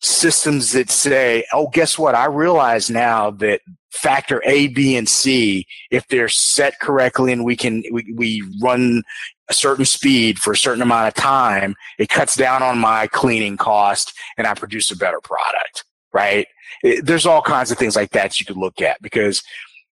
systems 0.00 0.72
that 0.72 0.90
say, 0.90 1.44
oh, 1.52 1.68
guess 1.68 1.98
what? 1.98 2.14
I 2.14 2.26
realize 2.26 2.90
now 2.90 3.30
that 3.30 3.60
factor 3.92 4.42
A, 4.44 4.66
B, 4.68 4.96
and 4.96 5.08
C, 5.08 5.66
if 5.90 6.06
they're 6.08 6.28
set 6.28 6.80
correctly 6.80 7.32
and 7.32 7.44
we 7.44 7.56
can, 7.56 7.82
we, 7.92 8.12
we 8.14 8.42
run 8.60 9.02
a 9.48 9.54
certain 9.54 9.84
speed 9.84 10.38
for 10.38 10.52
a 10.52 10.56
certain 10.56 10.82
amount 10.82 11.08
of 11.08 11.14
time, 11.14 11.74
it 11.98 12.08
cuts 12.08 12.36
down 12.36 12.62
on 12.62 12.78
my 12.78 13.06
cleaning 13.06 13.56
cost 13.56 14.12
and 14.36 14.46
I 14.46 14.54
produce 14.54 14.90
a 14.90 14.96
better 14.96 15.20
product, 15.20 15.84
right? 16.12 16.46
It, 16.82 17.06
there's 17.06 17.26
all 17.26 17.42
kinds 17.42 17.70
of 17.70 17.78
things 17.78 17.96
like 17.96 18.10
that 18.10 18.40
you 18.40 18.46
could 18.46 18.56
look 18.56 18.80
at 18.82 19.00
because 19.02 19.42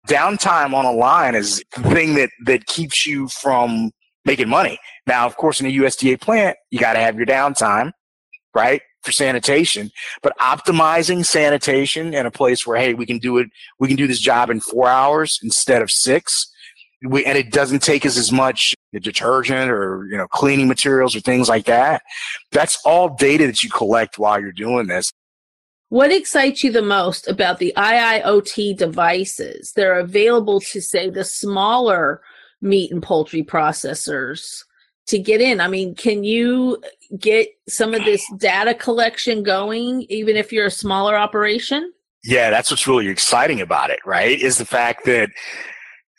downtime 0.06 0.74
on 0.74 0.84
a 0.84 0.92
line 0.92 1.34
is 1.34 1.62
the 1.76 1.82
thing 1.82 2.14
that 2.14 2.30
that 2.46 2.66
keeps 2.66 3.06
you 3.06 3.28
from 3.28 3.90
making 4.24 4.48
money. 4.48 4.78
Now, 5.06 5.26
of 5.26 5.37
course, 5.37 5.61
in 5.61 5.66
a 5.66 5.72
USDA 5.72 6.20
plant, 6.20 6.56
you 6.70 6.78
got 6.78 6.92
to 6.92 7.00
have 7.00 7.16
your 7.16 7.26
downtime, 7.26 7.92
right? 8.54 8.82
For 9.02 9.12
sanitation, 9.12 9.90
but 10.22 10.37
optimizing 10.38 11.24
sanitation 11.24 12.12
in 12.12 12.26
a 12.26 12.30
place 12.30 12.66
where, 12.66 12.78
hey, 12.78 12.94
we 12.94 13.06
can 13.06 13.18
do 13.18 13.38
it, 13.38 13.48
we 13.78 13.88
can 13.88 13.96
do 13.96 14.06
this 14.06 14.20
job 14.20 14.50
in 14.50 14.61
four 14.61 14.88
hours 14.88 15.38
instead 15.42 15.82
of 15.82 15.90
six. 15.90 16.50
We, 17.06 17.24
and 17.24 17.38
it 17.38 17.52
doesn't 17.52 17.80
take 17.80 18.04
us 18.04 18.18
as 18.18 18.32
much 18.32 18.74
detergent 18.92 19.70
or, 19.70 20.06
you 20.11 20.16
know, 20.16 20.26
cleaning 20.26 20.68
materials 20.68 21.14
or 21.14 21.20
things 21.20 21.48
like 21.48 21.66
that. 21.66 22.02
That's 22.50 22.78
all 22.84 23.14
data 23.14 23.46
that 23.46 23.62
you 23.62 23.70
collect 23.70 24.18
while 24.18 24.40
you're 24.40 24.52
doing 24.52 24.88
this. 24.88 25.12
What 25.90 26.12
excites 26.12 26.62
you 26.62 26.70
the 26.70 26.83
most 26.83 27.29
about 27.29 27.59
the 27.59 27.72
IIoT 27.77 28.77
devices? 28.77 29.72
They're 29.72 29.98
available 29.98 30.61
to, 30.61 30.83
say, 30.83 31.09
the 31.09 31.24
smaller 31.24 32.20
meat 32.61 32.92
and 32.92 33.03
poultry 33.03 33.42
processors 33.42 34.64
to 35.07 35.18
get 35.18 35.40
in. 35.40 35.61
I 35.61 35.68
mean, 35.68 35.94
can 35.94 36.24
you 36.24 36.83
get 37.18 37.48
some 37.68 37.94
of 37.94 38.05
this 38.05 38.22
data 38.37 38.74
collection 38.74 39.42
going, 39.42 40.03
even 40.11 40.37
if 40.37 40.53
you're 40.53 40.66
a 40.66 40.70
smaller 40.70 41.16
operation? 41.16 41.92
Yeah, 42.22 42.51
that's 42.51 42.70
what's 42.70 42.87
really 42.87 43.09
exciting 43.09 43.62
about 43.62 43.88
it, 43.88 44.01
right? 44.05 44.38
Is 44.38 44.59
the 44.59 44.66
fact 44.66 45.07
that 45.07 45.31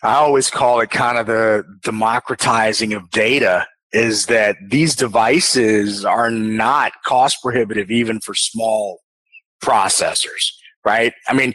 I 0.02 0.16
always 0.16 0.50
call 0.50 0.80
it 0.80 0.90
kind 0.90 1.20
of 1.20 1.28
the 1.28 1.64
democratizing 1.84 2.94
of 2.94 3.12
data 3.12 3.68
is 3.92 4.26
that 4.28 4.56
these 4.70 4.96
devices 4.96 6.06
are 6.06 6.32
not 6.32 6.94
cost 7.06 7.38
prohibitive 7.44 7.92
even 7.92 8.20
for 8.20 8.34
small 8.34 9.02
processors, 9.62 10.52
right? 10.86 11.14
I 11.28 11.34
mean, 11.34 11.54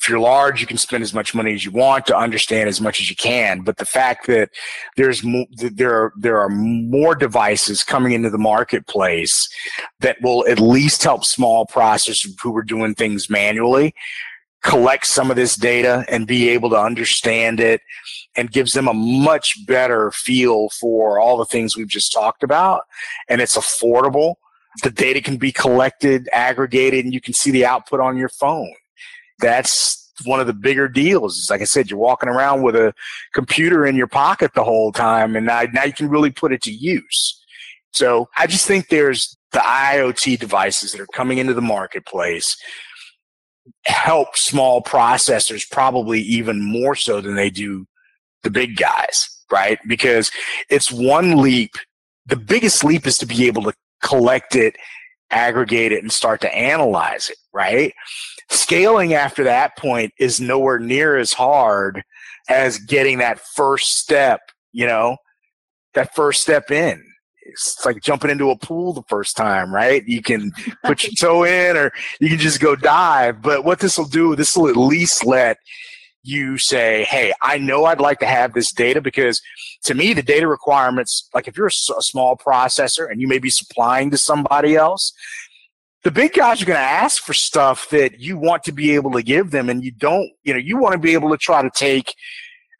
if 0.00 0.08
you're 0.08 0.20
large, 0.20 0.60
you 0.60 0.66
can 0.66 0.78
spend 0.78 1.02
as 1.02 1.12
much 1.12 1.34
money 1.34 1.52
as 1.52 1.64
you 1.64 1.72
want 1.72 2.06
to 2.06 2.16
understand 2.16 2.68
as 2.68 2.80
much 2.80 3.00
as 3.00 3.10
you 3.10 3.16
can. 3.16 3.60
But 3.60 3.76
the 3.76 3.84
fact 3.84 4.26
that 4.28 4.50
there's 4.96 5.22
mo- 5.22 5.46
there 5.56 5.94
are 5.94 6.12
there 6.16 6.40
are 6.40 6.48
more 6.48 7.14
devices 7.14 7.84
coming 7.84 8.12
into 8.12 8.30
the 8.30 8.38
marketplace 8.38 9.48
that 9.98 10.16
will 10.22 10.46
at 10.48 10.58
least 10.58 11.02
help 11.02 11.24
small 11.24 11.66
processors 11.66 12.26
who 12.40 12.56
are 12.56 12.62
doing 12.62 12.94
things 12.94 13.28
manually 13.28 13.94
collect 14.62 15.06
some 15.06 15.30
of 15.30 15.36
this 15.36 15.56
data 15.56 16.04
and 16.08 16.26
be 16.26 16.48
able 16.48 16.68
to 16.70 16.78
understand 16.78 17.60
it 17.60 17.80
and 18.36 18.52
gives 18.52 18.74
them 18.74 18.88
a 18.88 18.94
much 18.94 19.66
better 19.66 20.10
feel 20.12 20.68
for 20.70 21.18
all 21.18 21.38
the 21.38 21.46
things 21.46 21.76
we've 21.76 21.88
just 21.88 22.12
talked 22.12 22.42
about 22.42 22.82
and 23.28 23.40
it's 23.40 23.56
affordable 23.56 24.34
the 24.82 24.90
data 24.90 25.20
can 25.20 25.36
be 25.36 25.52
collected, 25.52 26.28
aggregated, 26.32 27.04
and 27.04 27.14
you 27.14 27.20
can 27.20 27.34
see 27.34 27.50
the 27.50 27.66
output 27.66 28.00
on 28.00 28.16
your 28.16 28.28
phone. 28.28 28.72
That's 29.40 30.12
one 30.24 30.40
of 30.40 30.46
the 30.46 30.52
bigger 30.52 30.88
deals. 30.88 31.48
Like 31.50 31.60
I 31.60 31.64
said, 31.64 31.90
you're 31.90 31.98
walking 31.98 32.28
around 32.28 32.62
with 32.62 32.76
a 32.76 32.92
computer 33.32 33.86
in 33.86 33.96
your 33.96 34.06
pocket 34.06 34.52
the 34.54 34.64
whole 34.64 34.92
time, 34.92 35.36
and 35.36 35.46
now, 35.46 35.62
now 35.72 35.84
you 35.84 35.92
can 35.92 36.08
really 36.08 36.30
put 36.30 36.52
it 36.52 36.62
to 36.62 36.72
use. 36.72 37.36
So 37.92 38.28
I 38.36 38.46
just 38.46 38.66
think 38.66 38.88
there's 38.88 39.36
the 39.52 39.58
IoT 39.58 40.38
devices 40.38 40.92
that 40.92 41.00
are 41.00 41.06
coming 41.12 41.38
into 41.38 41.54
the 41.54 41.62
marketplace 41.62 42.56
help 43.84 44.36
small 44.36 44.82
processors 44.82 45.68
probably 45.70 46.20
even 46.20 46.62
more 46.62 46.94
so 46.94 47.20
than 47.20 47.34
they 47.34 47.50
do 47.50 47.86
the 48.42 48.50
big 48.50 48.76
guys, 48.76 49.28
right? 49.50 49.78
Because 49.86 50.30
it's 50.68 50.90
one 50.90 51.38
leap. 51.38 51.72
The 52.26 52.36
biggest 52.36 52.84
leap 52.84 53.06
is 53.06 53.18
to 53.18 53.26
be 53.26 53.46
able 53.46 53.62
to 53.64 53.72
collect 54.02 54.56
it, 54.56 54.76
aggregate 55.30 55.92
it, 55.92 56.02
and 56.02 56.12
start 56.12 56.40
to 56.42 56.54
analyze 56.54 57.30
it, 57.30 57.36
right? 57.52 57.92
Scaling 58.48 59.14
after 59.14 59.44
that 59.44 59.76
point 59.76 60.12
is 60.18 60.40
nowhere 60.40 60.78
near 60.78 61.16
as 61.16 61.32
hard 61.32 62.02
as 62.48 62.78
getting 62.78 63.18
that 63.18 63.40
first 63.40 63.98
step, 63.98 64.40
you 64.72 64.86
know, 64.86 65.16
that 65.94 66.14
first 66.14 66.42
step 66.42 66.70
in. 66.70 67.02
It's 67.42 67.84
like 67.84 68.02
jumping 68.02 68.30
into 68.30 68.50
a 68.50 68.58
pool 68.58 68.92
the 68.92 69.02
first 69.08 69.36
time, 69.36 69.74
right? 69.74 70.06
You 70.06 70.22
can 70.22 70.52
put 70.84 71.04
your 71.04 71.12
toe 71.18 71.44
in 71.44 71.76
or 71.76 71.92
you 72.20 72.28
can 72.28 72.38
just 72.38 72.60
go 72.60 72.76
dive. 72.76 73.42
But 73.42 73.64
what 73.64 73.80
this 73.80 73.98
will 73.98 74.06
do, 74.06 74.36
this 74.36 74.56
will 74.56 74.68
at 74.68 74.76
least 74.76 75.24
let 75.24 75.58
you 76.22 76.58
say, 76.58 77.04
Hey, 77.04 77.32
I 77.42 77.58
know 77.58 77.84
I'd 77.84 78.00
like 78.00 78.18
to 78.20 78.26
have 78.26 78.52
this 78.52 78.72
data 78.72 79.00
because 79.00 79.40
to 79.84 79.94
me, 79.94 80.12
the 80.12 80.22
data 80.22 80.46
requirements, 80.46 81.28
like 81.34 81.48
if 81.48 81.56
you're 81.56 81.68
a, 81.68 81.72
small 81.72 82.36
processor 82.36 83.10
and 83.10 83.20
you 83.20 83.28
may 83.28 83.38
be 83.38 83.50
supplying 83.50 84.10
to 84.10 84.18
somebody 84.18 84.76
else, 84.76 85.12
the 86.02 86.10
big 86.10 86.32
guys 86.32 86.62
are 86.62 86.66
going 86.66 86.78
to 86.78 86.82
ask 86.82 87.22
for 87.22 87.34
stuff 87.34 87.88
that 87.90 88.20
you 88.20 88.38
want 88.38 88.64
to 88.64 88.72
be 88.72 88.94
able 88.94 89.12
to 89.12 89.22
give 89.22 89.50
them 89.50 89.68
and 89.68 89.84
you 89.84 89.92
don't, 89.92 90.30
you 90.42 90.52
know, 90.52 90.58
you 90.58 90.78
want 90.78 90.92
to 90.92 90.98
be 90.98 91.12
able 91.12 91.30
to 91.30 91.36
try 91.36 91.62
to 91.62 91.70
take 91.74 92.14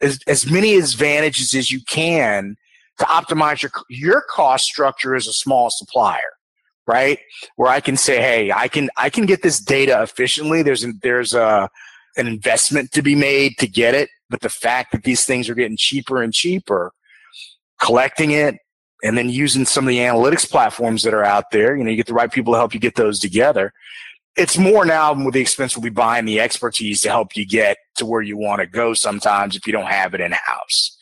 as, 0.00 0.20
as 0.26 0.50
many 0.50 0.76
advantages 0.76 1.54
as 1.54 1.70
you 1.70 1.80
can 1.88 2.56
to 2.98 3.04
optimize 3.04 3.62
your, 3.62 3.70
your 3.88 4.22
cost 4.30 4.64
structure 4.64 5.14
as 5.14 5.26
a 5.26 5.32
small 5.32 5.70
supplier 5.70 6.18
right? 6.86 7.20
Where 7.56 7.70
i 7.70 7.78
can 7.78 7.96
say 7.96 8.20
hey 8.20 8.50
i 8.50 8.66
can 8.66 8.90
i 8.96 9.10
can 9.10 9.26
get 9.26 9.42
this 9.42 9.60
data 9.60 10.02
efficiently. 10.02 10.62
There's 10.62 10.84
a, 10.84 10.92
there's 11.02 11.34
a 11.34 11.68
an 12.16 12.26
investment 12.26 12.92
to 12.92 13.02
be 13.02 13.14
made 13.14 13.58
to 13.58 13.66
get 13.66 13.94
it. 13.94 14.08
But 14.28 14.40
the 14.40 14.48
fact 14.48 14.92
that 14.92 15.02
these 15.02 15.24
things 15.24 15.48
are 15.48 15.54
getting 15.54 15.76
cheaper 15.76 16.22
and 16.22 16.32
cheaper, 16.32 16.92
collecting 17.80 18.30
it 18.32 18.56
and 19.02 19.16
then 19.16 19.28
using 19.28 19.64
some 19.64 19.84
of 19.84 19.88
the 19.88 19.98
analytics 19.98 20.48
platforms 20.48 21.02
that 21.02 21.14
are 21.14 21.24
out 21.24 21.50
there, 21.50 21.76
you 21.76 21.84
know, 21.84 21.90
you 21.90 21.96
get 21.96 22.06
the 22.06 22.14
right 22.14 22.30
people 22.30 22.52
to 22.52 22.58
help 22.58 22.74
you 22.74 22.80
get 22.80 22.94
those 22.96 23.18
together. 23.18 23.72
It's 24.36 24.56
more 24.56 24.84
now 24.84 25.12
with 25.12 25.34
the 25.34 25.40
expense 25.40 25.74
will 25.74 25.82
be 25.82 25.90
buying 25.90 26.24
the 26.24 26.40
expertise 26.40 27.00
to 27.02 27.10
help 27.10 27.36
you 27.36 27.46
get 27.46 27.78
to 27.96 28.06
where 28.06 28.22
you 28.22 28.36
want 28.36 28.60
to 28.60 28.66
go 28.66 28.94
sometimes 28.94 29.56
if 29.56 29.66
you 29.66 29.72
don't 29.72 29.90
have 29.90 30.14
it 30.14 30.20
in 30.20 30.32
house 30.32 30.96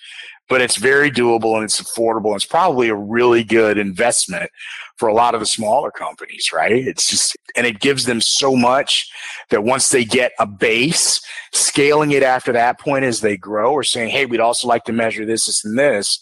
but 0.48 0.62
it's 0.62 0.76
very 0.76 1.10
doable 1.10 1.54
and 1.56 1.64
it's 1.64 1.80
affordable. 1.80 2.28
And 2.28 2.36
it's 2.36 2.44
probably 2.44 2.88
a 2.88 2.94
really 2.94 3.44
good 3.44 3.78
investment 3.78 4.50
for 4.98 5.08
a 5.08 5.14
lot 5.14 5.34
of 5.34 5.40
the 5.40 5.46
smaller 5.46 5.90
companies, 5.90 6.50
right? 6.52 6.72
It's 6.72 7.08
just, 7.08 7.36
and 7.56 7.66
it 7.66 7.80
gives 7.80 8.04
them 8.04 8.20
so 8.20 8.56
much 8.56 9.10
that 9.50 9.62
once 9.62 9.90
they 9.90 10.04
get 10.04 10.32
a 10.38 10.46
base, 10.46 11.20
scaling 11.52 12.10
it 12.10 12.22
after 12.22 12.52
that 12.52 12.80
point 12.80 13.04
as 13.04 13.20
they 13.20 13.36
grow 13.36 13.72
or 13.72 13.84
saying, 13.84 14.10
Hey, 14.10 14.26
we'd 14.26 14.40
also 14.40 14.66
like 14.66 14.84
to 14.84 14.92
measure 14.92 15.24
this, 15.24 15.46
this, 15.46 15.64
and 15.64 15.78
this, 15.78 16.20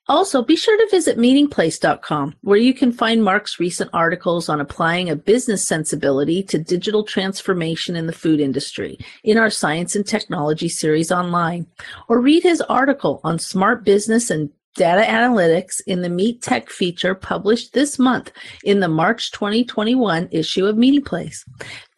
Also, 0.08 0.42
be 0.42 0.54
sure 0.54 0.76
to 0.76 0.90
visit 0.90 1.18
meatingplace.com, 1.18 2.34
where 2.42 2.58
you 2.58 2.72
can 2.72 2.92
find 2.92 3.24
Mark's 3.24 3.58
recent 3.58 3.90
articles 3.92 4.48
on 4.48 4.60
applying 4.60 5.10
a 5.10 5.16
business 5.16 5.66
sensibility 5.66 6.42
to 6.44 6.58
digital 6.58 7.02
transformation 7.02 7.96
in 7.96 8.06
the 8.06 8.12
food 8.12 8.40
industry 8.40 8.98
in 9.24 9.36
our 9.36 9.50
Science 9.50 9.96
and 9.96 10.06
Technology 10.06 10.68
series 10.68 11.10
online, 11.10 11.66
or 12.08 12.20
read 12.20 12.42
his 12.42 12.60
article 12.62 13.20
on 13.24 13.38
smart 13.38 13.84
business 13.84 14.30
and 14.30 14.50
data 14.76 15.02
analytics 15.02 15.80
in 15.86 16.02
the 16.02 16.08
Meet 16.08 16.42
Tech 16.42 16.70
feature 16.70 17.14
published 17.14 17.72
this 17.72 17.98
month 17.98 18.30
in 18.62 18.80
the 18.80 18.88
March 18.88 19.32
2021 19.32 20.28
issue 20.30 20.66
of 20.66 20.76
Meating 20.76 21.02
Place. 21.02 21.44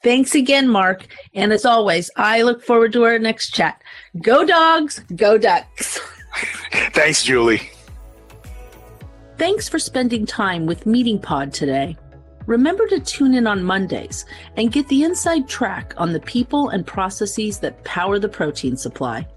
Thanks 0.03 0.35
again, 0.35 0.68
Mark. 0.68 1.07
And 1.35 1.53
as 1.53 1.64
always, 1.64 2.11
I 2.16 2.42
look 2.42 2.62
forward 2.62 2.92
to 2.92 3.05
our 3.05 3.18
next 3.18 3.51
chat. 3.51 3.83
Go 4.23 4.47
dogs, 4.47 5.01
go 5.16 5.37
ducks. 5.37 6.01
Thanks, 6.92 7.22
Julie. 7.22 7.70
Thanks 9.36 9.68
for 9.68 9.78
spending 9.78 10.26
time 10.26 10.66
with 10.66 10.86
Meating 10.86 11.20
Pod 11.20 11.52
today. 11.52 11.96
Remember 12.46 12.86
to 12.86 12.98
tune 12.98 13.34
in 13.34 13.46
on 13.46 13.62
Mondays 13.62 14.24
and 14.56 14.72
get 14.72 14.88
the 14.88 15.04
inside 15.04 15.46
track 15.46 15.94
on 15.96 16.12
the 16.12 16.20
people 16.20 16.70
and 16.70 16.86
processes 16.86 17.58
that 17.60 17.84
power 17.84 18.18
the 18.18 18.28
protein 18.28 18.76
supply. 18.76 19.28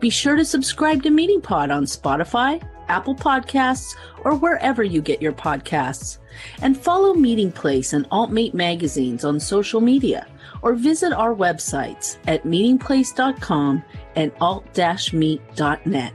Be 0.00 0.10
sure 0.10 0.34
to 0.34 0.44
subscribe 0.44 1.02
to 1.04 1.10
Meating 1.10 1.40
Pod 1.40 1.70
on 1.70 1.84
Spotify, 1.84 2.60
Apple 2.88 3.14
Podcasts, 3.14 3.96
or 4.24 4.34
wherever 4.34 4.82
you 4.82 5.00
get 5.00 5.22
your 5.22 5.32
podcasts. 5.32 6.18
And 6.60 6.76
follow 6.76 7.14
Meating 7.14 7.52
Place 7.52 7.92
and 7.92 8.08
AltMeat 8.10 8.52
magazines 8.52 9.24
on 9.24 9.38
social 9.38 9.80
media 9.80 10.26
or 10.62 10.74
visit 10.74 11.12
our 11.12 11.34
websites 11.34 12.18
at 12.26 12.42
meatingplace.com 12.44 13.84
and 14.16 14.32
alt-meat.net. 14.40 16.12